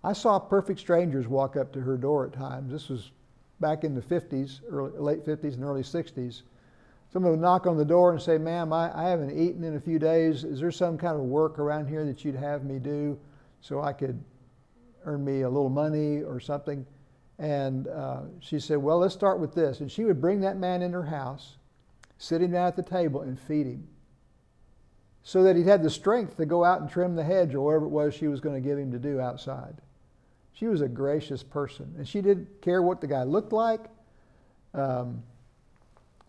I 0.06 0.14
saw 0.14 0.40
perfect 0.40 0.80
strangers 0.80 1.28
walk 1.28 1.58
up 1.58 1.74
to 1.74 1.82
her 1.82 1.98
door 1.98 2.26
at 2.26 2.32
times. 2.32 2.72
This 2.72 2.88
was 2.88 3.12
back 3.60 3.84
in 3.84 3.94
the 3.94 4.02
50s, 4.02 4.62
early, 4.72 4.98
late 4.98 5.26
50s 5.26 5.56
and 5.56 5.66
early 5.66 5.84
60s. 5.84 6.44
Someone 7.12 7.34
would 7.34 7.42
knock 7.42 7.68
on 7.68 7.76
the 7.76 7.84
door 7.84 8.14
and 8.14 8.22
say, 8.22 8.38
Ma'am, 8.38 8.72
I, 8.72 8.98
I 8.98 9.10
haven't 9.10 9.38
eaten 9.38 9.66
in 9.66 9.76
a 9.76 9.82
few 9.82 10.00
days. 10.00 10.46
Is 10.46 10.62
there 10.62 10.72
some 10.72 10.98
kind 10.98 11.18
of 11.18 11.24
work 11.24 11.60
around 11.60 11.88
here 11.88 12.06
that 12.06 12.24
you'd 12.24 12.36
have 12.36 12.64
me 12.64 12.80
do 12.80 13.20
so 13.60 13.82
I 13.82 13.92
could 13.92 14.24
earn 15.06 15.24
me 15.24 15.42
a 15.42 15.50
little 15.50 15.70
money 15.70 16.22
or 16.22 16.40
something? 16.40 16.86
And 17.38 17.88
uh, 17.88 18.22
she 18.40 18.60
said, 18.60 18.78
Well, 18.78 19.00
let's 19.00 19.14
start 19.14 19.40
with 19.40 19.54
this. 19.54 19.80
And 19.80 19.92
she 19.92 20.04
would 20.04 20.20
bring 20.20 20.42
that 20.42 20.58
man 20.58 20.82
in 20.82 20.92
her 20.94 21.06
house, 21.06 21.58
sit 22.18 22.42
him 22.42 22.52
down 22.52 22.68
at 22.68 22.76
the 22.76 22.84
table, 22.84 23.22
and 23.22 23.40
feed 23.40 23.66
him 23.66 23.88
so 25.24 25.44
that 25.44 25.56
he'd 25.56 25.68
had 25.68 25.84
the 25.84 25.90
strength 25.90 26.38
to 26.38 26.46
go 26.46 26.64
out 26.64 26.82
and 26.82 26.90
trim 26.90 27.16
the 27.16 27.24
hedge 27.24 27.54
or 27.54 27.62
whatever 27.62 27.86
it 27.86 27.90
was 27.90 28.14
she 28.14 28.28
was 28.28 28.40
going 28.40 28.56
to 28.56 28.68
give 28.68 28.78
him 28.78 28.92
to 28.92 29.00
do 29.00 29.20
outside. 29.20 29.76
She 30.54 30.66
was 30.68 30.82
a 30.82 30.88
gracious 30.88 31.44
person, 31.44 31.94
and 31.98 32.08
she 32.08 32.22
didn't 32.22 32.62
care 32.62 32.82
what 32.82 33.00
the 33.00 33.08
guy 33.08 33.24
looked 33.24 33.54
like. 33.54 33.82
Um, 34.74 35.24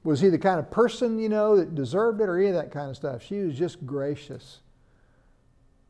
was 0.05 0.21
he 0.21 0.29
the 0.29 0.39
kind 0.39 0.59
of 0.59 0.71
person, 0.71 1.19
you 1.19 1.29
know, 1.29 1.57
that 1.57 1.75
deserved 1.75 2.21
it 2.21 2.29
or 2.29 2.39
any 2.39 2.49
of 2.49 2.55
that 2.55 2.71
kind 2.71 2.91
of 2.91 2.97
stuff? 2.97 3.23
She 3.23 3.41
was 3.41 3.57
just 3.57 3.85
gracious 3.87 4.61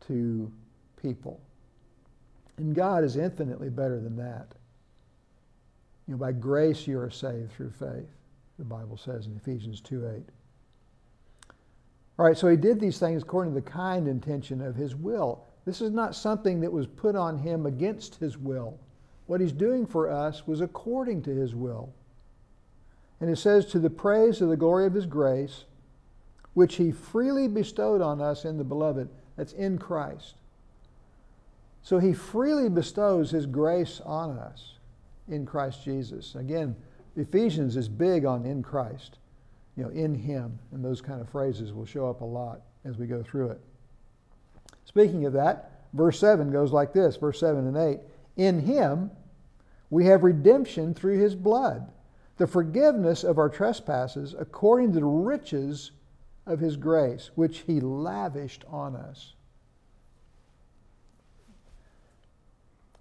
to 0.06 0.50
people. 1.00 1.40
And 2.60 2.74
God 2.74 3.04
is 3.04 3.16
infinitely 3.16 3.70
better 3.70 3.98
than 3.98 4.16
that. 4.16 4.48
You 6.06 6.14
know, 6.14 6.18
by 6.18 6.32
grace 6.32 6.86
you 6.86 6.98
are 7.00 7.10
saved 7.10 7.52
through 7.52 7.70
faith, 7.70 8.08
the 8.58 8.64
Bible 8.64 8.96
says 8.96 9.26
in 9.26 9.36
Ephesians 9.36 9.80
2 9.80 10.06
8. 10.06 10.22
All 12.18 12.26
right, 12.26 12.36
so 12.36 12.48
he 12.48 12.56
did 12.56 12.78
these 12.78 12.98
things 12.98 13.22
according 13.22 13.54
to 13.54 13.60
the 13.60 13.70
kind 13.70 14.06
intention 14.06 14.60
of 14.60 14.76
his 14.76 14.94
will. 14.94 15.42
This 15.64 15.80
is 15.80 15.90
not 15.90 16.14
something 16.14 16.60
that 16.60 16.72
was 16.72 16.86
put 16.86 17.16
on 17.16 17.38
him 17.38 17.64
against 17.64 18.16
his 18.16 18.36
will. 18.36 18.78
What 19.26 19.40
he's 19.40 19.52
doing 19.52 19.86
for 19.86 20.10
us 20.10 20.46
was 20.46 20.60
according 20.60 21.22
to 21.22 21.30
his 21.30 21.54
will. 21.54 21.94
And 23.20 23.30
it 23.30 23.36
says, 23.36 23.66
To 23.66 23.78
the 23.78 23.88
praise 23.88 24.42
of 24.42 24.48
the 24.48 24.56
glory 24.56 24.86
of 24.86 24.92
his 24.92 25.06
grace, 25.06 25.64
which 26.52 26.76
he 26.76 26.90
freely 26.90 27.48
bestowed 27.48 28.02
on 28.02 28.20
us 28.20 28.44
in 28.44 28.58
the 28.58 28.64
beloved. 28.64 29.08
That's 29.36 29.52
in 29.52 29.78
Christ. 29.78 30.34
So 31.82 31.98
he 31.98 32.12
freely 32.12 32.68
bestows 32.68 33.30
his 33.30 33.46
grace 33.46 34.00
on 34.04 34.38
us 34.38 34.74
in 35.28 35.46
Christ 35.46 35.84
Jesus. 35.84 36.34
Again, 36.34 36.76
Ephesians 37.16 37.76
is 37.76 37.88
big 37.88 38.24
on 38.24 38.44
in 38.44 38.62
Christ 38.62 39.18
you 39.80 39.86
know, 39.86 39.90
in 39.90 40.14
him. 40.14 40.58
And 40.72 40.84
those 40.84 41.00
kind 41.00 41.20
of 41.20 41.28
phrases 41.28 41.72
will 41.72 41.86
show 41.86 42.08
up 42.08 42.20
a 42.20 42.24
lot 42.24 42.60
as 42.84 42.98
we 42.98 43.06
go 43.06 43.22
through 43.22 43.50
it. 43.50 43.60
Speaking 44.84 45.24
of 45.24 45.32
that, 45.32 45.86
verse 45.94 46.18
7 46.18 46.50
goes 46.50 46.72
like 46.72 46.92
this 46.92 47.16
verse 47.16 47.40
7 47.40 47.66
and 47.66 47.76
8 47.76 48.00
In 48.36 48.60
him 48.60 49.10
we 49.88 50.04
have 50.06 50.22
redemption 50.22 50.94
through 50.94 51.18
his 51.18 51.34
blood, 51.34 51.90
the 52.36 52.46
forgiveness 52.46 53.24
of 53.24 53.38
our 53.38 53.48
trespasses 53.48 54.34
according 54.38 54.92
to 54.92 55.00
the 55.00 55.06
riches 55.06 55.92
of 56.46 56.60
his 56.60 56.76
grace, 56.76 57.30
which 57.34 57.58
he 57.60 57.80
lavished 57.80 58.64
on 58.68 58.96
us. 58.96 59.34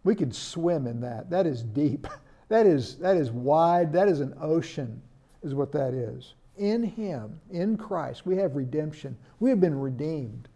We 0.10 0.16
could 0.16 0.34
swim 0.34 0.88
in 0.88 1.02
that. 1.02 1.30
That 1.30 1.46
is 1.46 1.62
deep. 1.62 2.08
That 2.50 2.66
is, 2.66 2.96
that 2.96 3.16
is 3.16 3.30
wide. 3.30 3.94
That 3.94 4.08
is 4.08 4.22
an 4.22 4.34
ocean, 4.42 5.04
is 5.44 5.54
what 5.54 5.72
that 5.74 5.94
is 5.94 6.34
in 6.60 6.84
Him, 6.84 7.40
in 7.50 7.78
Christ, 7.78 8.26
we 8.26 8.36
have 8.38 8.56
redemption. 8.56 9.18
We 9.40 9.50
have 9.50 9.62
been 9.62 9.80
redeemed. 9.80 10.50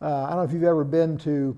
Uh, 0.00 0.24
I 0.24 0.28
don't 0.28 0.36
know 0.36 0.42
if 0.42 0.52
you've 0.52 0.62
ever 0.62 0.84
been 0.84 1.16
to, 1.18 1.56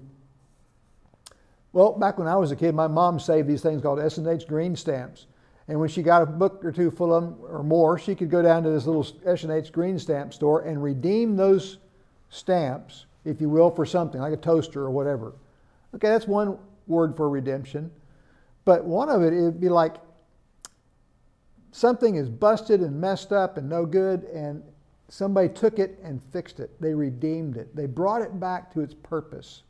well, 1.73 1.93
back 1.93 2.17
when 2.17 2.29
I 2.29 2.37
was 2.37 2.53
a 2.53 2.57
kid, 2.57 2.75
my 2.75 2.87
mom 2.87 3.19
saved 3.19 3.49
these 3.49 3.63
things 3.63 3.83
called 3.83 3.99
S&H 3.99 4.47
green 4.47 4.77
stamps. 4.77 5.27
And 5.69 5.79
when 5.79 5.89
she 5.89 6.03
got 6.03 6.23
a 6.23 6.27
book 6.27 6.65
or 6.65 6.73
two 6.73 6.91
full 6.91 7.13
of 7.13 7.25
them 7.25 7.37
or 7.43 7.63
more, 7.63 7.99
she 7.99 8.15
could 8.15 8.31
go 8.31 8.43
down 8.43 8.63
to 8.63 8.71
this 8.71 8.87
little 8.87 9.07
S&H 9.27 9.73
green 9.73 9.99
stamp 9.99 10.33
store 10.33 10.63
and 10.63 10.83
redeem 10.83 11.37
those 11.37 11.79
stamps, 12.29 13.07
if 13.25 13.41
you 13.41 13.49
will, 13.49 13.71
for 13.71 13.85
something 13.85 14.21
like 14.21 14.33
a 14.33 14.39
toaster 14.39 14.83
or 14.83 14.91
whatever. 14.91 15.33
Okay, 15.95 16.09
that's 16.09 16.27
one 16.27 16.59
word 16.91 17.17
for 17.17 17.31
redemption. 17.31 17.91
But 18.67 18.85
one 18.85 19.09
of 19.09 19.23
it, 19.23 19.33
it'd 19.33 19.61
be 19.61 19.71
like 19.71 19.97
something 21.73 22.17
is 22.17 22.29
busted 22.29 22.81
and 22.81 23.01
messed 23.01 23.33
up 23.33 23.57
and 23.57 23.69
no 23.69 23.87
good, 23.87 24.25
and 24.25 24.63
somebody 25.09 25.49
took 25.49 25.79
it 25.79 25.99
and 26.03 26.23
fixed 26.23 26.61
it. 26.61 26.79
They 26.81 26.93
redeemed 26.93 27.57
it. 27.57 27.75
They 27.75 27.87
brought 27.87 28.23
it 28.23 28.39
back 28.39 28.73
to 28.75 28.81
its 28.81 28.95
purpose. 28.95 29.63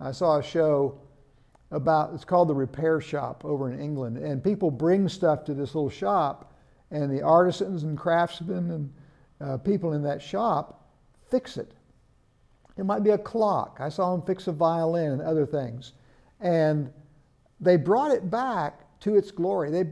I 0.00 0.10
saw 0.10 0.38
a 0.38 0.42
show 0.42 0.98
about, 1.70 2.12
it's 2.14 2.24
called 2.24 2.48
The 2.48 2.54
Repair 2.54 3.00
Shop 3.00 3.44
over 3.44 3.70
in 3.70 3.80
England, 3.80 4.18
and 4.18 4.42
people 4.42 4.70
bring 4.70 5.08
stuff 5.08 5.44
to 5.44 5.54
this 5.54 5.74
little 5.74 5.90
shop, 5.90 6.52
and 6.90 7.10
the 7.10 7.22
artisans 7.22 7.84
and 7.84 7.98
craftsmen 7.98 8.70
and 8.70 8.92
uh, 9.40 9.56
people 9.58 9.92
in 9.94 10.02
that 10.02 10.22
shop 10.22 10.88
fix 11.30 11.56
it. 11.56 11.72
It 12.76 12.84
might 12.84 13.02
be 13.02 13.10
a 13.10 13.18
clock. 13.18 13.78
I 13.80 13.88
saw 13.88 14.12
them 14.12 14.24
fix 14.26 14.46
a 14.46 14.52
violin 14.52 15.12
and 15.12 15.22
other 15.22 15.46
things. 15.46 15.92
And 16.40 16.92
they 17.60 17.76
brought 17.76 18.10
it 18.10 18.30
back 18.30 19.00
to 19.00 19.16
its 19.16 19.30
glory. 19.30 19.70
They 19.70 19.84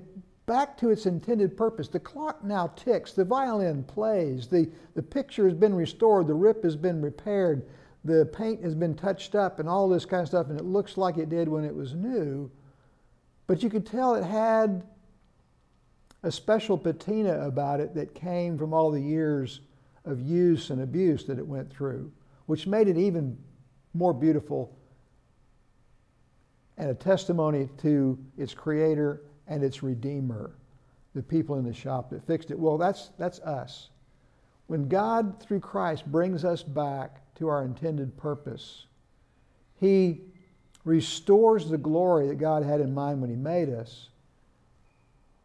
back 0.47 0.77
to 0.79 0.91
its 0.91 1.07
intended 1.07 1.57
purpose. 1.57 1.89
The 1.89 2.01
clock 2.01 2.45
now 2.45 2.69
ticks, 2.69 3.13
the 3.13 3.25
violin 3.25 3.85
plays, 3.85 4.49
the, 4.49 4.71
the 4.95 5.03
picture 5.03 5.45
has 5.45 5.55
been 5.55 5.75
restored, 5.75 6.27
the 6.27 6.35
rip 6.35 6.65
has 6.65 6.77
been 6.77 7.01
repaired, 7.01 7.69
the 8.05 8.27
paint 8.27 8.63
has 8.63 8.75
been 8.75 8.95
touched 8.95 9.35
up, 9.35 9.61
and 9.61 9.69
all 9.69 9.89
this 9.89 10.05
kind 10.05 10.23
of 10.23 10.29
stuff, 10.29 10.49
and 10.51 10.59
it 10.59 10.65
looks 10.65 10.97
like 10.97 11.17
it 11.19 11.29
did 11.29 11.49
when 11.49 11.65
it 11.65 11.75
was 11.75 11.95
new. 11.95 12.51
But 13.47 13.63
you 13.63 13.71
could 13.71 13.87
tell 13.87 14.15
it 14.15 14.25
had 14.25 14.83
a 16.23 16.33
special 16.33 16.77
patina 16.77 17.47
about 17.47 17.81
it 17.81 17.95
that 17.95 18.15
came 18.15 18.59
from 18.59 18.73
all 18.73 18.91
the 18.91 19.01
years 19.01 19.61
of 20.05 20.21
use 20.21 20.71
and 20.71 20.83
abuse 20.83 21.25
that 21.27 21.39
it 21.39 21.47
went 21.47 21.73
through, 21.73 22.11
which 22.47 22.67
made 22.67 22.89
it 22.89 22.97
even 22.97 23.39
more 23.95 24.13
beautiful 24.13 24.77
and 26.79 26.91
a 26.91 26.95
testimony 26.95 27.69
to 27.79 28.19
its 28.39 28.55
creator 28.55 29.23
and 29.47 29.63
its 29.63 29.83
redeemer, 29.83 30.53
the 31.15 31.23
people 31.23 31.57
in 31.57 31.65
the 31.65 31.75
shop 31.75 32.11
that 32.11 32.27
fixed 32.27 32.51
it. 32.51 32.59
Well, 32.59 32.79
that's, 32.79 33.11
that's 33.19 33.41
us. 33.41 33.91
When 34.67 34.89
God, 34.89 35.43
through 35.43 35.61
Christ, 35.61 36.07
brings 36.07 36.45
us 36.45 36.63
back 36.63 37.21
to 37.37 37.49
our 37.49 37.65
intended 37.65 38.17
purpose, 38.17 38.87
He 39.79 40.21
restores 40.85 41.69
the 41.69 41.79
glory 41.79 42.29
that 42.29 42.39
God 42.39 42.63
had 42.63 42.81
in 42.81 42.95
mind 42.95 43.21
when 43.21 43.31
He 43.31 43.37
made 43.37 43.69
us. 43.69 44.09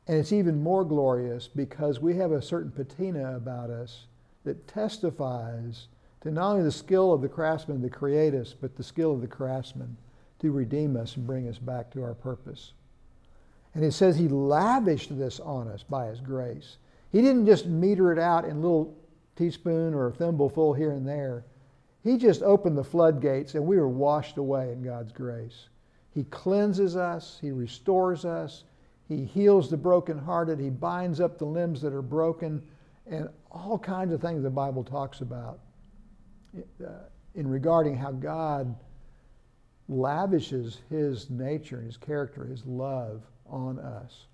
And 0.07 0.17
it's 0.17 0.31
even 0.31 0.63
more 0.63 0.85
glorious 0.85 1.49
because 1.49 1.99
we 1.99 2.15
have 2.15 2.31
a 2.31 2.41
certain 2.41 2.71
patina 2.71 3.35
about 3.35 3.69
us 3.69 4.05
that 4.45 4.67
testifies 4.67 5.87
to 6.21 6.31
not 6.31 6.51
only 6.51 6.63
the 6.63 6.71
skill 6.71 7.11
of 7.11 7.21
the 7.21 7.27
craftsman 7.27 7.81
to 7.81 7.89
create 7.89 8.33
us, 8.33 8.53
but 8.53 8.77
the 8.77 8.83
skill 8.83 9.11
of 9.11 9.19
the 9.19 9.27
craftsman 9.27 9.97
to 10.39 10.51
redeem 10.51 10.95
us 10.95 11.15
and 11.15 11.25
bring 11.25 11.47
us 11.47 11.57
back 11.57 11.91
to 11.91 12.03
our 12.03 12.13
purpose. 12.13 12.73
And 13.73 13.83
it 13.83 13.93
says 13.93 14.15
he 14.17 14.27
lavished 14.27 15.17
this 15.17 15.39
on 15.39 15.67
us 15.67 15.83
by 15.83 16.07
his 16.07 16.19
grace. 16.19 16.77
He 17.11 17.21
didn't 17.21 17.45
just 17.45 17.65
meter 17.65 18.11
it 18.11 18.19
out 18.19 18.45
in 18.45 18.57
a 18.57 18.59
little 18.59 18.97
teaspoon 19.35 19.93
or 19.93 20.07
a 20.07 20.11
thimbleful 20.11 20.73
here 20.73 20.91
and 20.91 21.07
there. 21.07 21.45
He 22.03 22.17
just 22.17 22.41
opened 22.41 22.77
the 22.77 22.83
floodgates 22.83 23.55
and 23.55 23.65
we 23.65 23.77
were 23.77 23.89
washed 23.89 24.37
away 24.37 24.71
in 24.71 24.81
God's 24.81 25.11
grace. 25.11 25.69
He 26.13 26.23
cleanses 26.25 26.95
us, 26.95 27.37
he 27.41 27.51
restores 27.51 28.25
us, 28.25 28.63
he 29.07 29.23
heals 29.23 29.69
the 29.69 29.77
brokenhearted, 29.77 30.59
he 30.59 30.69
binds 30.69 31.21
up 31.21 31.37
the 31.37 31.45
limbs 31.45 31.81
that 31.81 31.93
are 31.93 32.01
broken, 32.01 32.61
and 33.05 33.29
all 33.51 33.77
kinds 33.77 34.11
of 34.11 34.21
things 34.21 34.43
the 34.43 34.49
Bible 34.49 34.83
talks 34.83 35.21
about 35.21 35.59
uh, 36.83 36.89
in 37.35 37.47
regarding 37.47 37.95
how 37.95 38.11
God 38.11 38.75
lavishes 39.89 40.79
his 40.89 41.29
nature 41.29 41.81
his 41.81 41.97
character, 41.97 42.45
his 42.45 42.65
love 42.65 43.23
on 43.49 43.79
us. 43.79 44.25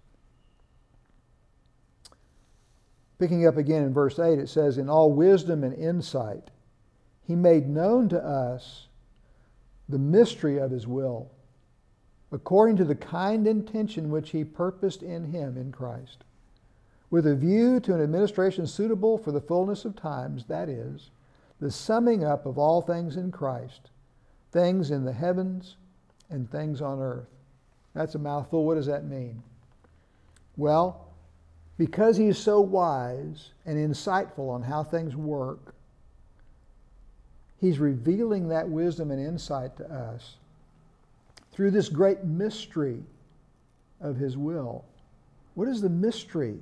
Picking 3.19 3.45
up 3.45 3.57
again 3.57 3.83
in 3.83 3.93
verse 3.93 4.19
8, 4.19 4.39
it 4.39 4.49
says, 4.49 4.77
In 4.77 4.89
all 4.89 5.11
wisdom 5.11 5.63
and 5.63 5.73
insight, 5.73 6.49
he 7.25 7.35
made 7.35 7.69
known 7.69 8.09
to 8.09 8.21
us 8.21 8.87
the 9.87 9.99
mystery 9.99 10.57
of 10.57 10.71
his 10.71 10.87
will, 10.87 11.31
according 12.31 12.75
to 12.77 12.85
the 12.85 12.95
kind 12.95 13.47
intention 13.47 14.09
which 14.09 14.31
he 14.31 14.43
purposed 14.43 15.03
in 15.03 15.25
him 15.25 15.55
in 15.55 15.71
Christ, 15.71 16.23
with 17.11 17.27
a 17.27 17.35
view 17.35 17.79
to 17.81 17.93
an 17.93 18.01
administration 18.01 18.65
suitable 18.65 19.17
for 19.17 19.31
the 19.31 19.39
fullness 19.39 19.85
of 19.85 19.95
times, 19.95 20.45
that 20.45 20.67
is, 20.67 21.11
the 21.59 21.69
summing 21.69 22.23
up 22.23 22.45
of 22.45 22.57
all 22.57 22.81
things 22.81 23.15
in 23.15 23.31
Christ, 23.31 23.91
things 24.53 24.91
in 24.91 25.03
the 25.03 25.11
heavens 25.11 25.75
and 26.29 26.49
things 26.49 26.81
on 26.81 27.01
earth. 27.01 27.27
That's 27.93 28.15
a 28.15 28.19
mouthful. 28.19 28.65
What 28.65 28.75
does 28.75 28.85
that 28.85 29.03
mean? 29.03 29.43
Well, 30.55 31.07
because 31.77 32.15
he's 32.15 32.37
so 32.37 32.61
wise 32.61 33.49
and 33.65 33.77
insightful 33.77 34.49
on 34.49 34.61
how 34.61 34.83
things 34.83 35.15
work, 35.15 35.75
he's 37.59 37.79
revealing 37.79 38.47
that 38.49 38.69
wisdom 38.69 39.11
and 39.11 39.19
insight 39.19 39.75
to 39.77 39.91
us 39.91 40.35
through 41.51 41.71
this 41.71 41.89
great 41.89 42.23
mystery 42.23 43.03
of 44.01 44.15
his 44.15 44.37
will. 44.37 44.85
What 45.55 45.67
is 45.67 45.81
the 45.81 45.89
mystery? 45.89 46.59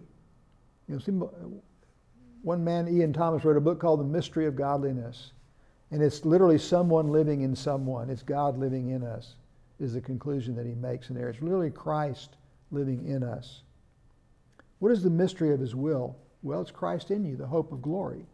You 0.87 1.01
know, 1.07 1.61
one 2.43 2.63
man, 2.63 2.87
Ian 2.87 3.13
Thomas, 3.13 3.45
wrote 3.45 3.57
a 3.57 3.61
book 3.61 3.79
called 3.79 3.99
The 3.99 4.05
Mystery 4.05 4.47
of 4.47 4.55
Godliness. 4.55 5.31
And 5.91 6.01
it's 6.01 6.23
literally 6.23 6.57
someone 6.57 7.07
living 7.07 7.41
in 7.41 7.55
someone. 7.55 8.09
It's 8.09 8.23
God 8.23 8.57
living 8.57 8.89
in 8.89 9.03
us, 9.03 9.35
is 9.79 9.93
the 9.93 10.01
conclusion 10.01 10.55
that 10.55 10.65
he 10.65 10.73
makes 10.73 11.09
in 11.09 11.15
there. 11.15 11.29
It's 11.29 11.41
literally 11.41 11.69
Christ 11.69 12.37
living 12.71 13.05
in 13.05 13.23
us. 13.23 13.61
What 14.79 14.91
is 14.91 15.03
the 15.03 15.09
mystery 15.09 15.53
of 15.53 15.59
his 15.59 15.75
will? 15.75 16.15
Well, 16.43 16.61
it's 16.61 16.71
Christ 16.71 17.11
in 17.11 17.25
you, 17.25 17.35
the 17.35 17.45
hope 17.45 17.71
of 17.71 17.81
glory. 17.81 18.25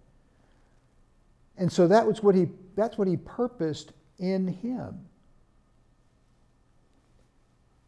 And 1.58 1.72
so 1.72 1.88
that 1.88 2.06
was 2.06 2.22
what 2.22 2.36
he, 2.36 2.48
that's 2.76 2.98
what 2.98 3.08
he 3.08 3.18
purposed 3.18 3.92
in 4.20 4.48
him. 4.48 5.00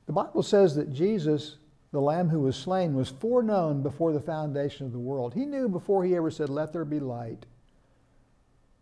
The 0.08 0.14
Bible 0.14 0.42
says 0.42 0.76
that 0.76 0.92
Jesus 0.92 1.58
the 1.92 2.00
Lamb 2.00 2.30
who 2.30 2.42
was 2.42 2.56
slain, 2.56 2.94
was 2.94 3.10
foreknown 3.10 3.82
before 3.82 4.14
the 4.14 4.20
foundation 4.20 4.86
of 4.86 4.92
the 4.92 5.00
world. 5.00 5.34
He 5.34 5.46
knew 5.46 5.68
before 5.68 6.04
he 6.04 6.16
ever 6.16 6.30
said, 6.30 6.50
Let 6.50 6.72
there 6.72 6.86
be 6.86 7.00
light, 7.00 7.46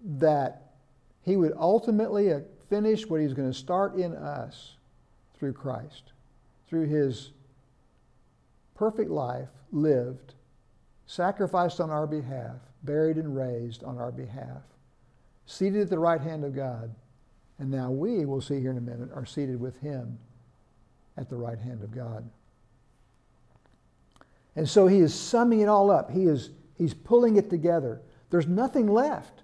that 0.03 0.66
he 1.27 1.36
would 1.36 1.51
ultimately 1.60 2.31
uh, 2.31 2.39
finish 2.69 3.05
what 3.05 3.19
he's 3.19 3.34
going 3.34 3.51
to 3.51 3.57
start 3.57 3.96
in 3.96 4.15
us 4.15 4.77
through 5.38 5.51
Christ, 5.51 6.13
through 6.69 6.88
his 6.88 7.31
perfect 8.75 9.12
life 9.12 9.50
lived, 9.74 10.36
sacrificed 11.05 11.81
on 11.81 11.89
our 11.89 12.07
behalf, 12.07 12.55
buried 12.84 13.17
and 13.17 13.36
raised 13.36 13.84
on 13.84 13.98
our 13.98 14.10
behalf, 14.10 14.62
seated 15.46 15.81
at 15.81 15.89
the 15.89 16.00
right 16.00 16.22
hand 16.22 16.46
of 16.46 16.55
God. 16.55 16.96
And 17.60 17.69
now 17.69 17.91
we, 17.91 18.24
we'll 18.24 18.39
see 18.39 18.62
here 18.62 18.72
in 18.72 18.77
a 18.77 18.81
minute, 18.81 19.10
are 19.13 19.25
seated 19.25 19.60
with 19.60 19.77
him 19.81 20.17
at 21.17 21.29
the 21.29 21.36
right 21.36 21.60
hand 21.60 21.84
of 21.84 21.91
God. 21.91 22.24
And 24.55 24.67
so 24.67 24.88
he 24.88 25.00
is 25.00 25.13
summing 25.13 25.60
it 25.60 25.67
all 25.67 25.91
up. 25.91 26.10
He 26.10 26.24
is 26.24 26.51
he's 26.77 26.93
pulling 26.93 27.36
it 27.36 27.50
together. 27.50 28.01
There's 28.29 28.48
nothing 28.48 28.88
left. 28.88 29.41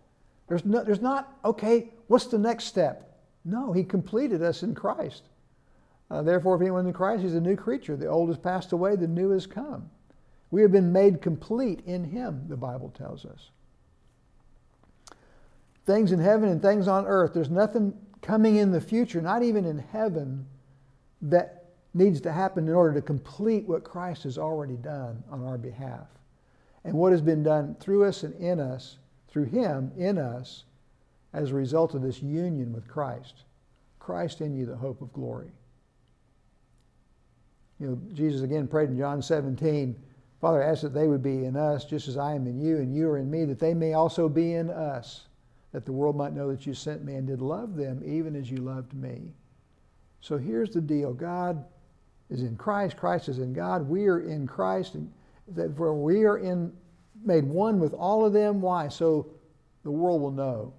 There's, 0.48 0.66
no, 0.66 0.84
there's 0.84 1.02
not, 1.02 1.38
okay, 1.46 1.90
what's 2.08 2.28
the 2.28 2.38
next 2.38 2.66
step? 2.66 3.18
No, 3.46 3.74
he 3.74 3.84
completed 3.84 4.42
us 4.42 4.64
in 4.64 4.76
Christ. 4.76 5.24
Uh, 6.10 6.22
therefore, 6.22 6.56
if 6.56 6.62
anyone 6.62 6.86
in 6.86 6.94
Christ, 6.94 7.24
he's 7.24 7.34
a 7.34 7.42
new 7.42 7.56
creature. 7.56 7.96
The 7.96 8.08
old 8.08 8.30
has 8.30 8.38
passed 8.38 8.72
away, 8.72 8.96
the 8.96 9.08
new 9.08 9.32
has 9.32 9.48
come. 9.48 9.90
We 10.52 10.62
have 10.62 10.72
been 10.72 10.92
made 10.92 11.22
complete 11.22 11.82
in 11.86 12.04
him, 12.04 12.46
the 12.48 12.58
Bible 12.58 12.94
tells 12.96 13.26
us. 13.26 13.50
Things 15.86 16.12
in 16.12 16.20
heaven 16.20 16.50
and 16.50 16.62
things 16.62 16.88
on 16.88 17.06
earth. 17.08 17.34
There's 17.34 17.50
nothing 17.50 17.94
coming 18.22 18.58
in 18.58 18.72
the 18.72 18.80
future, 18.80 19.22
not 19.22 19.44
even 19.44 19.66
in 19.66 19.80
heaven, 19.80 20.46
that 21.24 21.66
needs 21.94 22.22
to 22.22 22.32
happen 22.32 22.68
in 22.68 22.74
order 22.74 22.94
to 22.94 23.02
complete 23.02 23.68
what 23.68 23.84
Christ 23.84 24.24
has 24.24 24.38
already 24.38 24.76
done 24.76 25.24
on 25.30 25.44
our 25.46 25.58
behalf. 25.58 26.08
And 26.84 26.94
what 26.94 27.12
has 27.12 27.22
been 27.22 27.44
done 27.44 27.76
through 27.80 28.06
us 28.06 28.24
and 28.24 28.34
in 28.36 28.60
us, 28.60 28.98
through 29.34 29.46
Him 29.46 29.92
in 29.98 30.18
us, 30.18 30.64
as 31.34 31.50
a 31.50 31.56
result 31.56 31.96
of 31.96 32.04
this 32.04 32.22
union 32.22 32.72
with 32.72 32.88
Christ. 32.88 33.44
Christ 34.00 34.42
in 34.42 34.54
you, 34.54 34.68
the 34.68 34.76
hope 34.76 35.02
of 35.02 35.12
glory. 35.12 35.52
You 37.80 37.88
know, 37.88 38.00
Jesus 38.14 38.44
again 38.44 38.68
prayed 38.68 38.90
in 38.90 38.98
John 38.98 39.22
17, 39.22 39.96
Father, 40.40 40.64
I 40.64 40.68
ask 40.68 40.82
that 40.84 40.94
they 40.94 41.08
would 41.08 41.24
be 41.24 41.46
in 41.46 41.56
us 41.56 41.86
just 41.86 42.08
as 42.08 42.18
I 42.18 42.36
am 42.36 42.46
in 42.46 42.60
you, 42.60 42.78
and 42.78 42.94
you 42.94 43.10
are 43.10 43.18
in 43.18 43.32
me, 43.32 43.46
that 43.46 43.60
they 43.60 43.74
may 43.74 43.94
also 43.94 44.30
be 44.30 44.54
in 44.54 44.70
us, 44.70 45.28
that 45.72 45.86
the 45.86 45.92
world 45.92 46.16
might 46.16 46.34
know 46.34 46.52
that 46.52 46.68
you 46.68 46.74
sent 46.74 47.04
me 47.04 47.16
and 47.16 47.26
did 47.26 47.42
love 47.42 47.76
them 47.76 48.04
even 48.06 48.36
as 48.36 48.52
you 48.52 48.58
loved 48.58 48.94
me. 48.94 49.34
So 50.22 50.38
here's 50.38 50.70
the 50.70 50.82
deal 50.82 51.14
God 51.14 51.66
is 52.30 52.44
in 52.44 52.56
Christ, 52.58 52.98
Christ 52.98 53.30
is 53.30 53.40
in 53.40 53.54
God, 53.54 53.88
we 53.88 54.08
are 54.08 54.20
in 54.20 54.46
Christ, 54.46 54.96
and 54.96 55.12
that 55.48 55.70
we 55.70 56.26
are 56.26 56.38
in 56.38 56.72
made 57.26 57.46
one 57.46 57.80
with 57.80 57.94
all 57.94 58.26
of 58.26 58.34
them. 58.34 58.62
Why? 58.62 58.88
So 58.88 59.28
the 59.84 59.92
world 59.92 60.22
will 60.22 60.32
know 60.32 60.74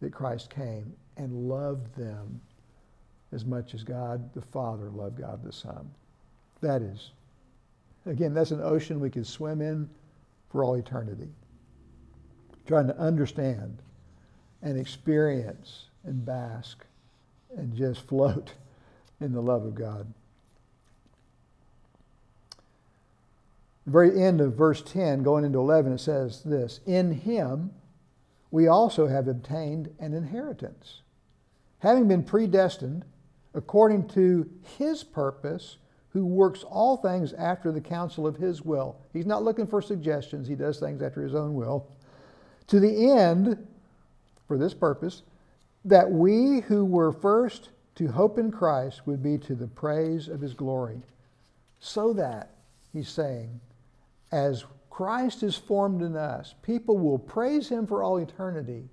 that 0.00 0.12
Christ 0.12 0.50
came 0.50 0.92
and 1.16 1.48
loved 1.48 1.94
them 1.96 2.40
as 3.32 3.44
much 3.44 3.74
as 3.74 3.82
God 3.82 4.32
the 4.34 4.42
Father 4.42 4.90
loved 4.90 5.18
God 5.18 5.42
the 5.42 5.52
Son. 5.52 5.90
That 6.60 6.82
is, 6.82 7.10
again, 8.06 8.34
that's 8.34 8.50
an 8.50 8.60
ocean 8.60 9.00
we 9.00 9.10
could 9.10 9.26
swim 9.26 9.60
in 9.60 9.88
for 10.50 10.64
all 10.64 10.74
eternity. 10.74 11.28
Trying 12.66 12.86
to 12.88 12.98
understand 12.98 13.78
and 14.62 14.78
experience 14.78 15.86
and 16.04 16.24
bask 16.24 16.84
and 17.56 17.74
just 17.74 18.00
float 18.08 18.52
in 19.20 19.32
the 19.32 19.42
love 19.42 19.64
of 19.64 19.74
God. 19.74 20.12
The 23.84 23.90
very 23.90 24.22
end 24.22 24.40
of 24.40 24.54
verse 24.54 24.82
10, 24.82 25.22
going 25.22 25.44
into 25.44 25.58
11, 25.58 25.92
it 25.92 25.98
says 25.98 26.42
this 26.44 26.80
In 26.86 27.12
him 27.12 27.72
we 28.50 28.68
also 28.68 29.06
have 29.06 29.28
obtained 29.28 29.94
an 29.98 30.14
inheritance, 30.14 31.02
having 31.78 32.06
been 32.06 32.22
predestined 32.22 33.04
according 33.54 34.08
to 34.08 34.48
his 34.78 35.04
purpose, 35.04 35.76
who 36.10 36.26
works 36.26 36.62
all 36.64 36.98
things 36.98 37.32
after 37.32 37.72
the 37.72 37.80
counsel 37.80 38.26
of 38.26 38.36
his 38.36 38.62
will. 38.62 38.96
He's 39.12 39.26
not 39.26 39.42
looking 39.42 39.66
for 39.66 39.80
suggestions, 39.80 40.46
he 40.46 40.54
does 40.54 40.78
things 40.78 41.02
after 41.02 41.22
his 41.22 41.34
own 41.34 41.54
will. 41.54 41.88
To 42.68 42.80
the 42.80 43.10
end, 43.10 43.66
for 44.46 44.58
this 44.58 44.74
purpose, 44.74 45.22
that 45.84 46.10
we 46.10 46.60
who 46.60 46.84
were 46.84 47.12
first 47.12 47.70
to 47.94 48.08
hope 48.08 48.38
in 48.38 48.50
Christ 48.50 49.06
would 49.06 49.22
be 49.22 49.38
to 49.38 49.54
the 49.54 49.66
praise 49.66 50.28
of 50.28 50.40
his 50.40 50.54
glory. 50.54 51.02
So 51.80 52.12
that, 52.14 52.50
he's 52.92 53.08
saying, 53.08 53.60
as 54.32 54.64
Christ 54.90 55.42
is 55.42 55.56
formed 55.56 56.02
in 56.02 56.16
us, 56.16 56.54
people 56.62 56.98
will 56.98 57.18
praise 57.18 57.68
him 57.68 57.86
for 57.86 58.02
all 58.02 58.16
eternity 58.16 58.88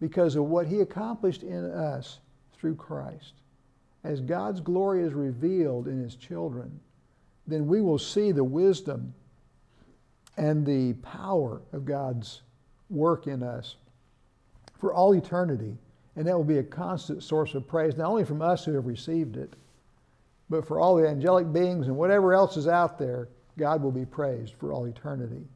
because 0.00 0.36
of 0.36 0.44
what 0.44 0.66
he 0.66 0.80
accomplished 0.80 1.42
in 1.42 1.64
us 1.64 2.18
through 2.52 2.74
Christ. 2.74 3.34
As 4.02 4.20
God's 4.20 4.60
glory 4.60 5.02
is 5.02 5.12
revealed 5.12 5.86
in 5.86 6.02
his 6.02 6.16
children, 6.16 6.80
then 7.46 7.66
we 7.66 7.80
will 7.80 7.98
see 7.98 8.32
the 8.32 8.44
wisdom 8.44 9.14
and 10.36 10.64
the 10.64 10.94
power 10.94 11.60
of 11.72 11.84
God's 11.84 12.42
work 12.88 13.26
in 13.26 13.42
us 13.42 13.76
for 14.78 14.92
all 14.92 15.14
eternity. 15.14 15.76
And 16.16 16.26
that 16.26 16.36
will 16.36 16.44
be 16.44 16.58
a 16.58 16.62
constant 16.62 17.22
source 17.22 17.54
of 17.54 17.68
praise, 17.68 17.96
not 17.96 18.08
only 18.08 18.24
from 18.24 18.42
us 18.42 18.64
who 18.64 18.72
have 18.74 18.86
received 18.86 19.36
it, 19.36 19.54
but 20.48 20.66
for 20.66 20.80
all 20.80 20.96
the 20.96 21.08
angelic 21.08 21.52
beings 21.52 21.86
and 21.86 21.96
whatever 21.96 22.34
else 22.34 22.56
is 22.56 22.66
out 22.66 22.98
there 22.98 23.28
God 23.60 23.82
will 23.82 23.92
be 23.92 24.06
praised 24.06 24.54
for 24.54 24.72
all 24.72 24.86
eternity. 24.86 25.46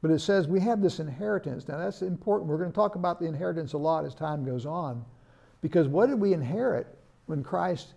But 0.00 0.10
it 0.10 0.18
says 0.18 0.48
we 0.48 0.58
have 0.60 0.80
this 0.80 0.98
inheritance. 0.98 1.68
Now 1.68 1.78
that's 1.78 2.02
important. 2.02 2.50
We're 2.50 2.58
going 2.58 2.70
to 2.70 2.74
talk 2.74 2.96
about 2.96 3.20
the 3.20 3.26
inheritance 3.26 3.74
a 3.74 3.78
lot 3.78 4.04
as 4.04 4.14
time 4.14 4.44
goes 4.44 4.66
on. 4.66 5.04
Because 5.60 5.86
what 5.86 6.08
did 6.08 6.18
we 6.18 6.32
inherit 6.32 6.88
when 7.26 7.44
Christ 7.44 7.94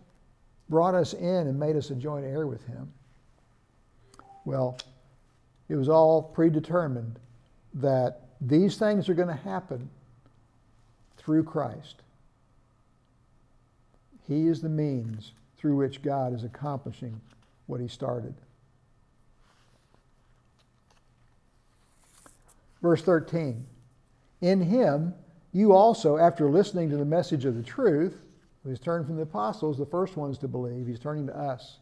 brought 0.69 0.93
us 0.93 1.13
in 1.13 1.47
and 1.47 1.57
made 1.57 1.75
us 1.75 1.89
a 1.89 1.95
joint 1.95 2.25
heir 2.25 2.45
with 2.45 2.63
him? 2.67 2.91
Well, 4.43 4.77
it 5.69 5.75
was 5.75 5.89
all 5.89 6.21
predetermined 6.21 7.17
that 7.73 8.21
these 8.39 8.77
things 8.77 9.09
are 9.09 9.15
going 9.15 9.29
to 9.29 9.33
happen 9.33 9.89
through 11.17 11.43
Christ. 11.43 12.03
He 14.27 14.47
is 14.47 14.61
the 14.61 14.69
means 14.69 15.31
through 15.57 15.77
which 15.77 16.03
God 16.03 16.33
is 16.33 16.43
accomplishing 16.43 17.19
what 17.65 17.79
he 17.79 17.87
started. 17.87 18.35
Verse 22.85 23.01
13 23.01 23.65
In 24.41 24.61
him 24.61 25.15
you 25.51 25.73
also, 25.73 26.17
after 26.17 26.51
listening 26.51 26.87
to 26.91 26.97
the 26.97 27.03
message 27.03 27.43
of 27.45 27.55
the 27.55 27.63
truth, 27.63 28.27
He's 28.63 28.79
turned 28.79 29.07
from 29.07 29.15
the 29.15 29.23
apostles, 29.23 29.79
the 29.79 29.87
first 29.87 30.15
ones 30.15 30.37
to 30.37 30.47
believe. 30.47 30.85
He's 30.85 30.99
turning 30.99 31.25
to 31.25 31.35
us. 31.35 31.79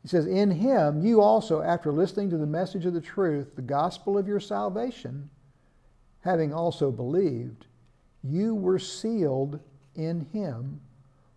He 0.00 0.08
says, 0.08 0.26
In 0.26 0.50
him 0.50 1.04
you 1.04 1.20
also, 1.20 1.60
after 1.60 1.92
listening 1.92 2.30
to 2.30 2.38
the 2.38 2.46
message 2.46 2.86
of 2.86 2.94
the 2.94 3.00
truth, 3.00 3.56
the 3.56 3.60
gospel 3.60 4.16
of 4.16 4.26
your 4.26 4.40
salvation, 4.40 5.28
having 6.22 6.54
also 6.54 6.90
believed, 6.90 7.66
you 8.24 8.54
were 8.54 8.78
sealed 8.78 9.60
in 9.96 10.26
him 10.32 10.80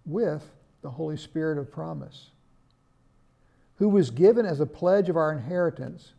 with 0.06 0.54
the 0.82 0.92
Holy 0.92 1.18
Spirit 1.18 1.58
of 1.58 1.70
promise, 1.70 2.30
who 3.76 3.90
was 3.90 4.10
given 4.10 4.46
as 4.46 4.62
a 4.62 4.66
pledge 4.66 5.10
of 5.10 5.18
our 5.18 5.34
inheritance 5.34 6.14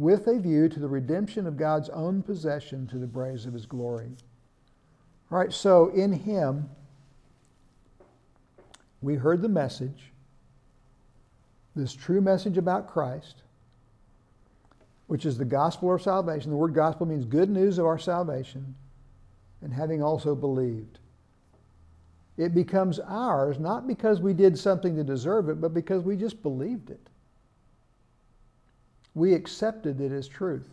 with 0.00 0.26
a 0.28 0.38
view 0.38 0.66
to 0.66 0.80
the 0.80 0.88
redemption 0.88 1.46
of 1.46 1.58
God's 1.58 1.90
own 1.90 2.22
possession 2.22 2.86
to 2.86 2.96
the 2.96 3.06
praise 3.06 3.44
of 3.44 3.52
his 3.52 3.66
glory. 3.66 4.08
All 5.30 5.36
right, 5.36 5.52
so 5.52 5.88
in 5.88 6.10
him, 6.10 6.70
we 9.02 9.16
heard 9.16 9.42
the 9.42 9.48
message, 9.48 10.10
this 11.76 11.92
true 11.92 12.22
message 12.22 12.56
about 12.56 12.88
Christ, 12.88 13.42
which 15.06 15.26
is 15.26 15.36
the 15.36 15.44
gospel 15.44 15.94
of 15.94 16.00
salvation. 16.00 16.50
The 16.50 16.56
word 16.56 16.72
gospel 16.72 17.04
means 17.04 17.26
good 17.26 17.50
news 17.50 17.76
of 17.76 17.84
our 17.84 17.98
salvation, 17.98 18.74
and 19.60 19.70
having 19.70 20.02
also 20.02 20.34
believed. 20.34 20.98
It 22.38 22.54
becomes 22.54 22.98
ours 23.00 23.58
not 23.58 23.86
because 23.86 24.22
we 24.22 24.32
did 24.32 24.58
something 24.58 24.96
to 24.96 25.04
deserve 25.04 25.50
it, 25.50 25.60
but 25.60 25.74
because 25.74 26.04
we 26.04 26.16
just 26.16 26.42
believed 26.42 26.88
it. 26.88 27.06
We 29.14 29.34
accepted 29.34 30.00
it 30.00 30.12
as 30.12 30.28
truth. 30.28 30.68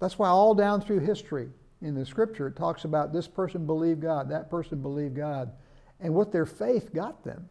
That's 0.00 0.18
why 0.18 0.28
all 0.28 0.54
down 0.54 0.80
through 0.80 1.00
history 1.00 1.48
in 1.82 1.94
the 1.94 2.04
scripture 2.04 2.48
it 2.48 2.56
talks 2.56 2.84
about 2.84 3.12
this 3.12 3.28
person 3.28 3.66
believed 3.66 4.00
God, 4.02 4.28
that 4.30 4.50
person 4.50 4.80
believed 4.80 5.16
God, 5.16 5.52
and 6.00 6.14
what 6.14 6.32
their 6.32 6.46
faith 6.46 6.92
got 6.94 7.22
them. 7.24 7.48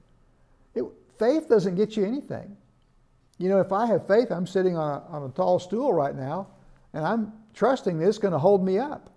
It, 0.76 0.84
faith 1.18 1.48
doesn't 1.50 1.76
get 1.76 1.96
you 1.96 2.06
anything. 2.06 2.56
You 3.38 3.50
know, 3.50 3.60
if 3.60 3.72
I 3.72 3.86
have 3.86 4.06
faith, 4.08 4.32
I'm 4.32 4.48
sitting 4.48 4.76
on 4.76 5.02
a, 5.02 5.16
on 5.16 5.24
a 5.24 5.30
tall 5.30 5.60
stool 5.60 5.94
right 5.94 6.16
now, 6.16 6.48
and 6.94 7.06
I'm 7.06 7.34
trusting 7.54 7.98
this 7.98 8.10
is 8.10 8.18
going 8.18 8.34
to 8.34 8.40
hold 8.40 8.64
me 8.64 8.78
up. 8.78 9.10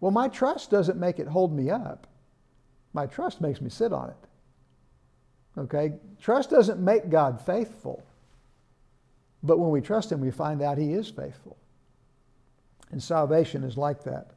Well, 0.00 0.10
my 0.10 0.28
trust 0.28 0.70
doesn't 0.70 0.98
make 0.98 1.18
it 1.18 1.28
hold 1.28 1.54
me 1.54 1.70
up. 1.70 2.06
My 2.92 3.06
trust 3.06 3.40
makes 3.40 3.60
me 3.60 3.70
sit 3.70 3.92
on 3.92 4.10
it. 4.10 5.60
Okay? 5.60 5.92
Trust 6.20 6.50
doesn't 6.50 6.80
make 6.80 7.08
God 7.08 7.40
faithful. 7.40 8.02
But 9.42 9.58
when 9.58 9.70
we 9.70 9.80
trust 9.80 10.12
Him, 10.12 10.20
we 10.20 10.30
find 10.30 10.62
out 10.62 10.78
He 10.78 10.92
is 10.92 11.08
faithful. 11.08 11.56
And 12.90 13.02
salvation 13.02 13.64
is 13.64 13.76
like 13.76 14.04
that. 14.04 14.32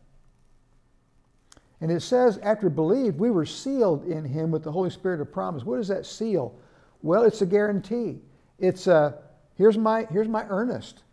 And 1.82 1.92
it 1.92 2.02
says, 2.02 2.38
after 2.40 2.70
believed, 2.70 3.20
we 3.20 3.32
were 3.32 3.46
sealed 3.46 4.06
in 4.06 4.24
him 4.24 4.50
with 4.50 4.64
the 4.64 4.72
Holy 4.72 4.90
Spirit 4.90 5.20
of 5.20 5.32
promise. 5.32 5.64
What 5.64 5.80
is 5.80 5.90
that 5.90 6.06
seal? 6.06 6.56
Well, 7.02 7.24
it's 7.24 7.42
a 7.42 7.46
guarantee. 7.46 8.22
It's 8.60 8.88
a, 8.88 9.20
here's 9.56 9.78
my, 9.78 10.08
here's 10.10 10.30
my 10.30 10.46
earnest. 10.48 11.04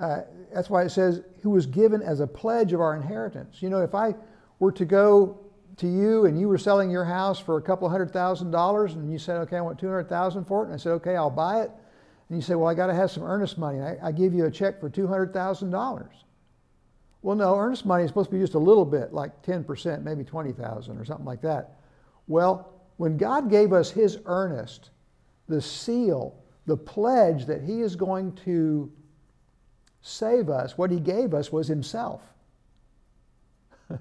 Uh, 0.00 0.22
that's 0.52 0.70
why 0.70 0.82
it 0.82 0.90
says, 0.90 1.22
who 1.42 1.50
was 1.50 1.66
given 1.66 2.00
as 2.00 2.20
a 2.20 2.26
pledge 2.26 2.72
of 2.72 2.80
our 2.80 2.96
inheritance. 2.96 3.60
You 3.60 3.70
know, 3.70 3.82
if 3.82 3.94
I 3.94 4.14
were 4.60 4.72
to 4.72 4.84
go 4.84 5.38
to 5.78 5.88
you 5.88 6.26
and 6.26 6.38
you 6.38 6.48
were 6.48 6.58
selling 6.58 6.90
your 6.90 7.04
house 7.04 7.40
for 7.40 7.58
a 7.58 7.62
couple 7.62 7.88
hundred 7.88 8.12
thousand 8.12 8.52
dollars 8.52 8.94
and 8.94 9.10
you 9.10 9.18
said, 9.18 9.36
okay, 9.38 9.56
I 9.56 9.60
want 9.60 9.78
200,000 9.78 10.44
for 10.44 10.62
it. 10.62 10.66
And 10.66 10.74
I 10.74 10.76
said, 10.76 10.92
okay, 10.92 11.16
I'll 11.16 11.28
buy 11.28 11.62
it. 11.62 11.70
And 12.28 12.38
you 12.38 12.42
say, 12.42 12.54
well, 12.54 12.68
I 12.68 12.74
got 12.74 12.86
to 12.86 12.94
have 12.94 13.10
some 13.10 13.22
earnest 13.22 13.58
money. 13.58 13.80
I, 13.80 14.08
I 14.08 14.12
give 14.12 14.32
you 14.32 14.46
a 14.46 14.50
check 14.50 14.80
for 14.80 14.88
$200,000. 14.88 16.08
Well, 17.22 17.36
no, 17.36 17.56
earnest 17.56 17.86
money 17.86 18.04
is 18.04 18.10
supposed 18.10 18.30
to 18.30 18.36
be 18.36 18.40
just 18.40 18.54
a 18.54 18.58
little 18.58 18.84
bit, 18.84 19.12
like 19.12 19.42
10%, 19.42 20.02
maybe 20.02 20.24
20,000 20.24 20.98
or 20.98 21.04
something 21.04 21.26
like 21.26 21.42
that. 21.42 21.76
Well, 22.26 22.72
when 22.96 23.16
God 23.16 23.50
gave 23.50 23.72
us 23.72 23.90
his 23.90 24.18
earnest, 24.26 24.90
the 25.48 25.60
seal, 25.60 26.34
the 26.66 26.76
pledge 26.76 27.46
that 27.46 27.62
he 27.62 27.80
is 27.80 27.96
going 27.96 28.32
to 28.44 28.90
save 30.02 30.48
us, 30.50 30.76
what 30.78 30.90
he 30.90 31.00
gave 31.00 31.34
us 31.34 31.50
was 31.50 31.66
himself. 31.66 32.22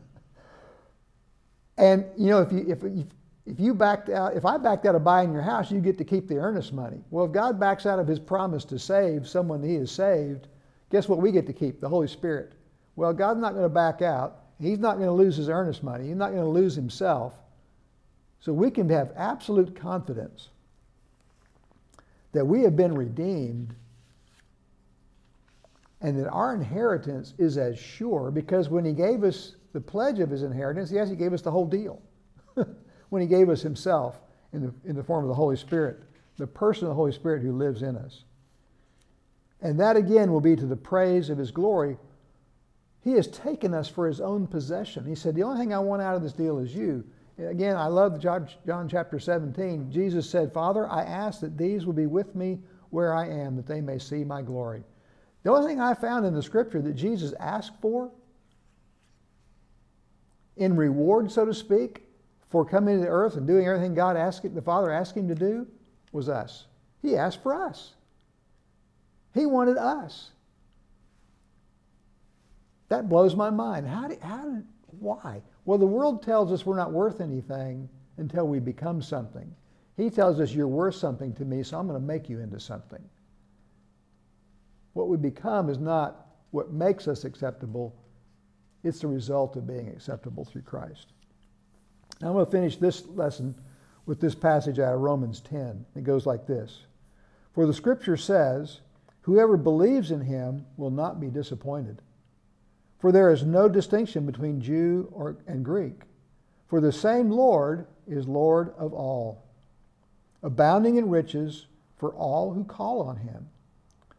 and 1.78 2.06
you 2.18 2.30
know, 2.30 2.42
if 2.42 2.52
you 2.52 2.66
if, 2.68 2.84
if 2.84 3.08
you 3.46 3.74
backed 3.74 4.10
out, 4.10 4.36
if 4.36 4.46
I 4.46 4.58
backed 4.58 4.86
out 4.86 4.96
of 4.96 5.04
buying 5.04 5.34
your 5.34 5.42
house, 5.42 5.70
you 5.70 5.82
get 5.82 5.98
to 5.98 6.06
keep 6.06 6.28
the 6.28 6.38
earnest 6.38 6.72
money. 6.72 7.02
Well, 7.12 7.26
if 7.26 7.32
God 7.32 7.60
backs 7.60 7.86
out 7.86 8.00
of 8.00 8.08
his 8.08 8.20
promise 8.20 8.64
to 8.66 8.80
save 8.80 9.28
someone 9.28 9.62
he 9.62 9.76
has 9.76 9.92
saved, 9.92 10.48
guess 10.90 11.10
what 11.10 11.20
we 11.20 11.32
get 11.32 11.46
to 11.48 11.54
keep? 11.54 11.82
The 11.82 11.90
Holy 11.90 12.08
Spirit. 12.08 12.54
Well, 12.96 13.12
God's 13.12 13.42
not 13.42 13.52
going 13.52 13.64
to 13.64 13.70
back 13.70 14.02
out. 14.02 14.44
He's 14.60 14.80
not 14.80 14.96
going 14.96 15.08
to 15.08 15.14
lose 15.14 15.36
his 15.36 15.50
earnest 15.50 15.84
money. 15.84 16.08
He's 16.08 16.16
not 16.16 16.32
going 16.32 16.44
to 16.44 16.50
lose 16.50 16.76
himself. 16.76 17.34
So 18.40 18.54
we 18.54 18.72
can 18.72 18.90
have 18.90 19.12
absolute 19.16 19.76
confidence 19.76 20.50
that 22.32 22.46
we 22.46 22.62
have 22.64 22.76
been 22.76 22.96
redeemed 22.96 23.76
and 26.02 26.20
that 26.20 26.30
our 26.30 26.54
inheritance 26.54 27.34
is 27.38 27.58
as 27.58 27.80
sure 27.80 28.32
because 28.32 28.70
when 28.70 28.86
he 28.86 28.94
gave 28.94 29.24
us 29.24 29.56
the 29.74 29.82
pledge 29.82 30.20
of 30.20 30.30
his 30.30 30.44
inheritance, 30.44 30.92
yes, 30.92 31.10
he 31.10 31.16
gave 31.16 31.34
us 31.34 31.42
the 31.42 31.52
whole 31.52 31.66
deal. 31.66 32.02
when 33.14 33.22
he 33.22 33.28
gave 33.28 33.48
us 33.48 33.62
himself 33.62 34.20
in 34.54 34.64
the, 34.64 34.74
in 34.86 34.96
the 34.96 35.04
form 35.04 35.24
of 35.24 35.28
the 35.28 35.36
Holy 35.36 35.56
Spirit, 35.56 36.02
the 36.40 36.48
person 36.48 36.86
of 36.86 36.90
the 36.90 36.96
Holy 36.96 37.12
Spirit 37.12 37.44
who 37.44 37.52
lives 37.52 37.84
in 37.84 37.96
us. 37.96 38.24
And 39.62 39.80
that 39.80 39.96
again 39.96 40.32
will 40.32 40.42
be 40.42 40.56
to 40.56 40.66
the 40.66 40.76
praise 40.76 41.30
of 41.30 41.38
his 41.38 41.52
glory 41.52 41.98
he 43.04 43.12
has 43.12 43.28
taken 43.28 43.74
us 43.74 43.88
for 43.88 44.08
his 44.08 44.20
own 44.20 44.48
possession. 44.48 45.06
He 45.06 45.14
said, 45.14 45.36
The 45.36 45.44
only 45.44 45.60
thing 45.60 45.74
I 45.74 45.80
want 45.80 46.02
out 46.02 46.16
of 46.16 46.24
this 46.24 46.34
deal 46.34 46.58
is 46.58 46.74
you. 46.74 47.04
Again, 47.38 47.76
I 47.76 47.86
love 47.86 48.20
John 48.20 48.48
chapter 48.90 49.20
17. 49.20 49.92
Jesus 49.92 50.28
said, 50.28 50.52
Father, 50.54 50.90
I 50.90 51.04
ask 51.04 51.42
that 51.42 51.58
these 51.58 51.86
will 51.86 51.94
be 51.94 52.08
with 52.08 52.34
me 52.34 52.60
where 52.90 53.14
I 53.14 53.28
am, 53.28 53.58
that 53.58 53.68
they 53.68 53.82
may 53.82 54.00
see 54.00 54.24
my 54.24 54.42
glory. 54.42 54.84
The 55.44 55.52
only 55.52 55.68
thing 55.68 55.82
I 55.82 55.94
found 55.94 56.26
in 56.26 56.34
the 56.34 56.42
scripture 56.42 56.82
that 56.82 56.94
Jesus 56.94 57.34
asked 57.40 57.74
for, 57.82 58.10
in 60.56 60.76
reward, 60.76 61.32
so 61.32 61.46
to 61.46 61.54
speak, 61.54 62.03
for 62.54 62.64
coming 62.64 62.98
to 62.98 63.02
the 63.02 63.10
earth 63.10 63.36
and 63.36 63.48
doing 63.48 63.66
everything 63.66 63.96
God 63.96 64.16
asked 64.16 64.44
the 64.54 64.62
Father 64.62 64.92
asked 64.92 65.18
him 65.18 65.28
to 65.28 65.34
do, 65.34 65.66
was 66.12 66.30
us. 66.30 66.68
He 67.02 67.18
asked 67.18 67.42
for 67.42 67.56
us. 67.56 67.96
He 69.34 69.48
wanted 69.48 69.78
us. 69.78 70.30
That 72.90 73.10
blows 73.10 73.36
my 73.36 73.50
mind. 73.50 73.88
How 73.88 74.08
did, 74.08 74.22
how 74.22 74.44
did, 74.46 74.68
why? 75.00 75.42
Well, 75.66 75.80
the 75.80 75.88
world 75.88 76.22
tells 76.22 76.52
us 76.52 76.64
we're 76.64 76.78
not 76.78 76.92
worth 76.92 77.22
anything 77.22 77.90
until 78.18 78.48
we 78.48 78.60
become 78.60 79.02
something. 79.02 79.52
He 79.98 80.12
tells 80.12 80.40
us 80.40 80.54
you're 80.54 80.68
worth 80.68 80.94
something 80.94 81.34
to 81.34 81.46
me, 81.46 81.64
so 81.64 81.80
I'm 81.80 81.88
going 81.88 82.00
to 82.00 82.06
make 82.06 82.30
you 82.30 82.40
into 82.40 82.60
something. 82.60 83.04
What 84.94 85.08
we 85.08 85.18
become 85.18 85.72
is 85.72 85.80
not 85.80 86.28
what 86.52 86.72
makes 86.72 87.08
us 87.08 87.24
acceptable, 87.24 87.96
it's 88.84 89.00
the 89.00 89.08
result 89.08 89.56
of 89.56 89.66
being 89.66 89.88
acceptable 89.88 90.46
through 90.46 90.62
Christ. 90.62 91.14
Now 92.24 92.30
I'm 92.30 92.36
going 92.36 92.46
to 92.46 92.52
finish 92.52 92.78
this 92.78 93.06
lesson 93.06 93.54
with 94.06 94.22
this 94.22 94.34
passage 94.34 94.80
out 94.80 94.94
of 94.94 95.02
Romans 95.02 95.42
10. 95.42 95.86
It 95.94 96.06
goes 96.06 96.26
like 96.26 96.48
this 96.48 96.84
For 97.52 97.66
the 97.66 97.74
scripture 97.74 98.16
says, 98.16 98.80
Whoever 99.24 99.58
believes 99.58 100.10
in 100.10 100.22
him 100.22 100.66
will 100.78 100.90
not 100.90 101.20
be 101.20 101.28
disappointed. 101.28 102.02
For 103.00 103.12
there 103.12 103.30
is 103.30 103.44
no 103.44 103.68
distinction 103.68 104.26
between 104.26 104.62
Jew 104.62 105.10
or, 105.12 105.36
and 105.48 105.66
Greek. 105.66 106.04
For 106.68 106.80
the 106.80 106.94
same 106.94 107.30
Lord 107.30 107.88
is 108.08 108.26
Lord 108.26 108.74
of 108.78 108.94
all, 108.94 109.44
abounding 110.42 110.96
in 110.96 111.10
riches 111.10 111.68
for 111.98 112.14
all 112.14 112.54
who 112.54 112.64
call 112.64 113.02
on 113.02 113.18
him. 113.18 113.50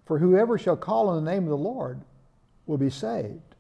For 0.05 0.19
whoever 0.19 0.59
shall 0.59 0.77
call 0.77 1.09
on 1.09 1.25
the 1.25 1.31
name 1.31 1.45
of 1.45 1.49
the 1.49 1.57
Lord 1.57 2.03
will 2.67 2.77
be 2.77 2.91
saved. 2.91 3.55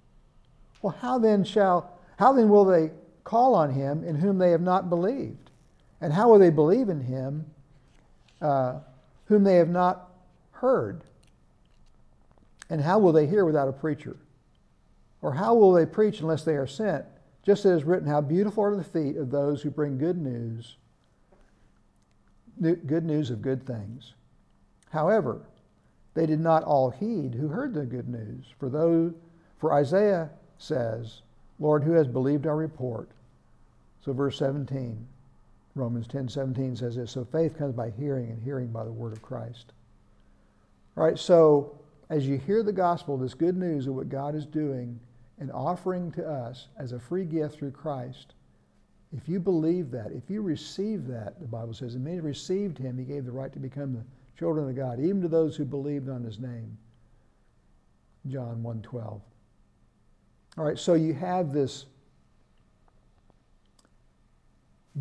Well, 0.83 0.95
how 1.01 1.19
then 1.19 1.45
shall 1.45 1.99
how 2.19 2.35
then 2.35 2.51
will 2.51 2.67
they 2.67 2.91
call 3.25 3.55
on 3.55 3.71
him 3.71 4.05
in 4.05 4.17
whom 4.17 4.39
they 4.39 4.51
have 4.51 4.61
not 4.61 4.89
believed? 4.89 5.51
And 6.01 6.13
how 6.13 6.29
will 6.29 6.39
they 6.39 6.51
believe 6.51 6.89
in 6.89 7.01
him 7.01 7.47
uh, 8.41 8.81
whom 9.27 9.45
they 9.45 9.57
have 9.57 9.71
not 9.71 10.11
heard? 10.53 11.03
And 12.71 12.81
how 12.81 12.99
will 12.99 13.13
they 13.13 13.27
hear 13.27 13.45
without 13.45 13.69
a 13.69 13.73
preacher? 13.73 14.17
Or 15.23 15.33
how 15.33 15.55
will 15.55 15.73
they 15.73 15.87
preach 15.87 16.21
unless 16.21 16.45
they 16.45 16.55
are 16.55 16.67
sent? 16.67 17.07
Just 17.43 17.65
as 17.65 17.73
it 17.73 17.77
is 17.77 17.85
written, 17.85 18.09
How 18.09 18.21
beautiful 18.21 18.65
are 18.65 18.77
the 18.77 18.85
feet 18.85 19.17
of 19.17 19.31
those 19.31 19.63
who 19.63 19.71
bring 19.71 19.99
good 19.99 20.19
news, 20.19 20.77
good 22.61 23.05
news 23.05 23.31
of 23.31 23.43
good 23.43 23.67
things. 23.67 24.15
However, 24.91 25.43
they 26.15 26.27
did 26.27 26.41
not 26.41 26.63
all 26.63 26.91
heed 26.91 27.35
who 27.35 27.49
heard 27.49 27.75
the 27.75 27.85
good 27.85 28.09
news. 28.09 28.47
For 28.59 28.69
though, 28.69 29.13
for 29.59 29.73
Isaiah 29.73 30.31
says, 30.59 31.23
Lord, 31.59 31.85
who 31.85 31.93
has 31.93 32.09
believed 32.09 32.47
our 32.47 32.57
report? 32.57 33.09
So 34.01 34.13
verse 34.13 34.39
17, 34.39 35.07
Romans 35.75 36.07
10, 36.07 36.29
17 36.29 36.77
says 36.77 36.97
this, 36.97 37.11
so 37.13 37.25
faith 37.25 37.57
comes 37.57 37.75
by 37.75 37.91
hearing 37.91 38.31
and 38.31 38.43
hearing 38.43 38.69
by 38.69 38.85
the 38.85 38.93
word 38.93 39.13
of 39.13 39.23
Christ. 39.23 39.73
All 40.97 41.05
right, 41.05 41.19
so 41.19 41.79
as 42.11 42.27
you 42.27 42.37
hear 42.37 42.63
the 42.63 42.73
gospel, 42.73 43.17
this 43.17 43.35
good 43.35 43.57
news 43.57 43.87
of 43.87 43.95
what 43.95 44.09
God 44.09 44.35
is 44.35 44.47
doing 44.47 45.01
and 45.39 45.51
offering 45.51 46.13
to 46.13 46.29
us 46.29 46.69
as 46.79 46.93
a 46.93 47.01
free 47.01 47.25
gift 47.25 47.57
through 47.57 47.73
Christ, 47.73 48.35
If 49.17 49.29
you 49.29 49.39
believe 49.39 49.93
that, 49.93 50.11
if 50.11 50.29
you 50.29 50.43
receive 50.43 51.07
that, 51.07 51.41
the 51.41 51.47
Bible 51.47 51.73
says, 51.73 51.95
and 51.95 52.03
many 52.03 52.19
received 52.19 52.77
him, 52.77 52.99
he 52.99 53.05
gave 53.05 53.25
the 53.25 53.31
right 53.33 53.53
to 53.53 53.61
become 53.61 53.93
the 53.93 54.05
children 54.37 54.69
of 54.69 54.75
God, 54.75 54.99
even 54.99 55.23
to 55.23 55.29
those 55.29 55.55
who 55.57 55.65
believed 55.65 56.09
on 56.09 56.25
his 56.25 56.41
name. 56.41 56.77
John 58.27 58.63
1:12. 58.63 59.21
All 60.57 60.65
right, 60.65 60.79
so 60.79 60.95
you 60.95 61.15
have 61.15 61.53
this 61.53 61.87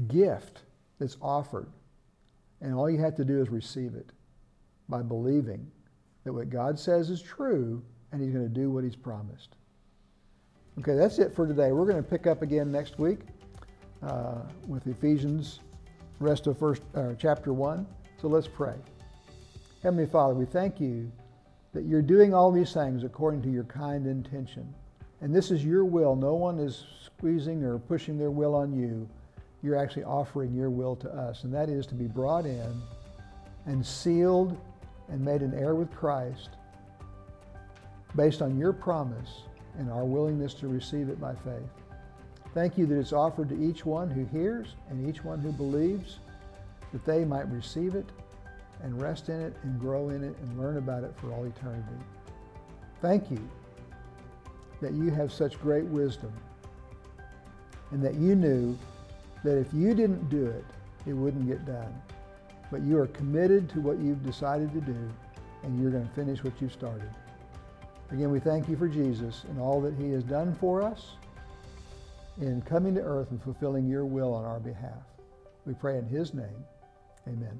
gift 0.08 0.62
that's 1.00 1.18
offered, 1.22 1.68
and 2.62 2.74
all 2.74 2.90
you 2.90 3.00
have 3.00 3.16
to 3.16 3.26
do 3.26 3.42
is 3.42 3.50
receive 3.50 3.94
it 3.94 4.12
by 4.90 5.02
believing 5.02 5.70
that 6.24 6.34
what 6.34 6.50
God 6.50 6.80
says 6.80 7.10
is 7.10 7.22
true 7.22 7.84
and 8.12 8.22
he's 8.22 8.32
going 8.32 8.48
to 8.48 8.54
do 8.54 8.70
what 8.70 8.84
he's 8.84 8.96
promised. 8.96 9.56
Okay, 10.80 10.96
that's 10.96 11.20
it 11.20 11.36
for 11.36 11.46
today. 11.46 11.72
We're 11.72 11.86
going 11.86 12.02
to 12.02 12.10
pick 12.10 12.26
up 12.26 12.42
again 12.42 12.72
next 12.72 12.98
week 12.98 13.20
uh, 14.02 14.42
with 14.68 14.88
Ephesians, 14.88 15.60
rest 16.20 16.48
of 16.48 16.58
first 16.58 16.82
uh, 16.96 17.14
chapter 17.18 17.54
one. 17.54 17.86
So 18.22 18.28
let's 18.28 18.48
pray. 18.48 18.76
Heavenly 19.84 20.06
Father, 20.06 20.34
we 20.34 20.46
thank 20.46 20.80
you 20.80 21.12
that 21.74 21.86
you're 21.86 22.02
doing 22.02 22.34
all 22.34 22.52
these 22.52 22.74
things 22.74 23.04
according 23.04 23.42
to 23.44 23.50
your 23.50 23.66
kind 23.66 24.08
intention. 24.08 24.74
And 25.24 25.34
this 25.34 25.52
is 25.52 25.64
your 25.64 25.86
will. 25.86 26.18
No 26.18 26.34
one 26.34 26.60
is 26.60 26.84
squeezing 27.06 27.64
or 27.64 27.80
pushing 27.80 28.20
their 28.20 28.30
will 28.30 28.54
on 28.54 28.74
you. 28.74 29.08
You're 29.64 29.78
actually 29.78 30.04
offering 30.04 30.54
your 30.54 30.70
will 30.70 30.98
to 30.98 31.10
us, 31.10 31.46
and 31.46 31.54
that 31.54 31.70
is 31.70 31.88
to 31.88 31.96
be 31.96 32.08
brought 32.08 32.46
in 32.46 32.82
and 33.66 33.86
sealed 33.86 34.60
and 35.08 35.24
made 35.24 35.42
an 35.42 35.54
heir 35.54 35.76
with 35.76 35.90
Christ 35.96 36.50
based 38.18 38.42
on 38.42 38.60
your 38.60 38.74
promise 38.74 39.44
and 39.78 39.90
our 39.90 40.04
willingness 40.04 40.54
to 40.56 40.68
receive 40.68 41.08
it 41.08 41.22
by 41.22 41.34
faith. 41.36 41.72
Thank 42.54 42.78
you 42.78 42.86
that 42.88 43.00
it's 43.00 43.14
offered 43.14 43.48
to 43.48 43.64
each 43.64 43.86
one 43.86 44.10
who 44.10 44.26
hears 44.26 44.76
and 44.90 45.10
each 45.10 45.24
one 45.24 45.40
who 45.40 45.54
believes 45.54 46.20
that 46.92 47.06
they 47.06 47.24
might 47.24 47.50
receive 47.50 47.96
it 47.96 48.10
and 48.84 49.02
rest 49.02 49.30
in 49.30 49.40
it 49.40 49.56
and 49.64 49.80
grow 49.80 50.10
in 50.10 50.22
it 50.22 50.36
and 50.42 50.60
learn 50.60 50.76
about 50.76 51.06
it 51.06 51.14
for 51.16 51.32
all 51.32 51.46
eternity. 51.46 51.96
Thank 53.02 53.32
you 53.32 53.50
that 54.84 54.94
you 54.94 55.10
have 55.10 55.32
such 55.32 55.60
great 55.60 55.86
wisdom 55.86 56.32
and 57.92 58.04
that 58.04 58.16
you 58.16 58.36
knew 58.36 58.78
that 59.44 59.58
if 59.58 59.74
you 59.74 59.94
didn't 59.94 60.30
do 60.30 60.46
it, 60.46 60.66
it 61.06 61.14
wouldn't 61.14 61.48
get 61.48 61.66
done. 61.66 61.94
But 62.72 62.82
you 62.82 62.98
are 62.98 63.08
committed 63.08 63.70
to 63.70 63.82
what 63.82 64.00
you've 64.00 64.24
decided 64.26 64.74
to 64.74 64.82
do 64.82 65.10
and 65.64 65.82
you're 65.82 65.92
going 65.92 66.08
to 66.08 66.14
finish 66.14 66.44
what 66.44 66.54
you 66.62 66.70
started. 66.70 67.10
Again, 68.12 68.30
we 68.30 68.40
thank 68.40 68.68
you 68.68 68.76
for 68.76 68.88
Jesus 68.88 69.46
and 69.50 69.60
all 69.60 69.82
that 69.82 69.94
he 69.96 70.12
has 70.12 70.24
done 70.24 70.54
for 70.56 70.82
us 70.82 71.12
in 72.42 72.62
coming 72.62 72.94
to 72.96 73.02
earth 73.02 73.32
and 73.32 73.42
fulfilling 73.42 73.88
your 73.88 74.06
will 74.06 74.34
on 74.34 74.46
our 74.46 74.60
behalf. 74.60 75.04
We 75.66 75.74
pray 75.74 75.98
in 75.98 76.06
his 76.06 76.34
name. 76.34 76.66
Amen. 77.28 77.60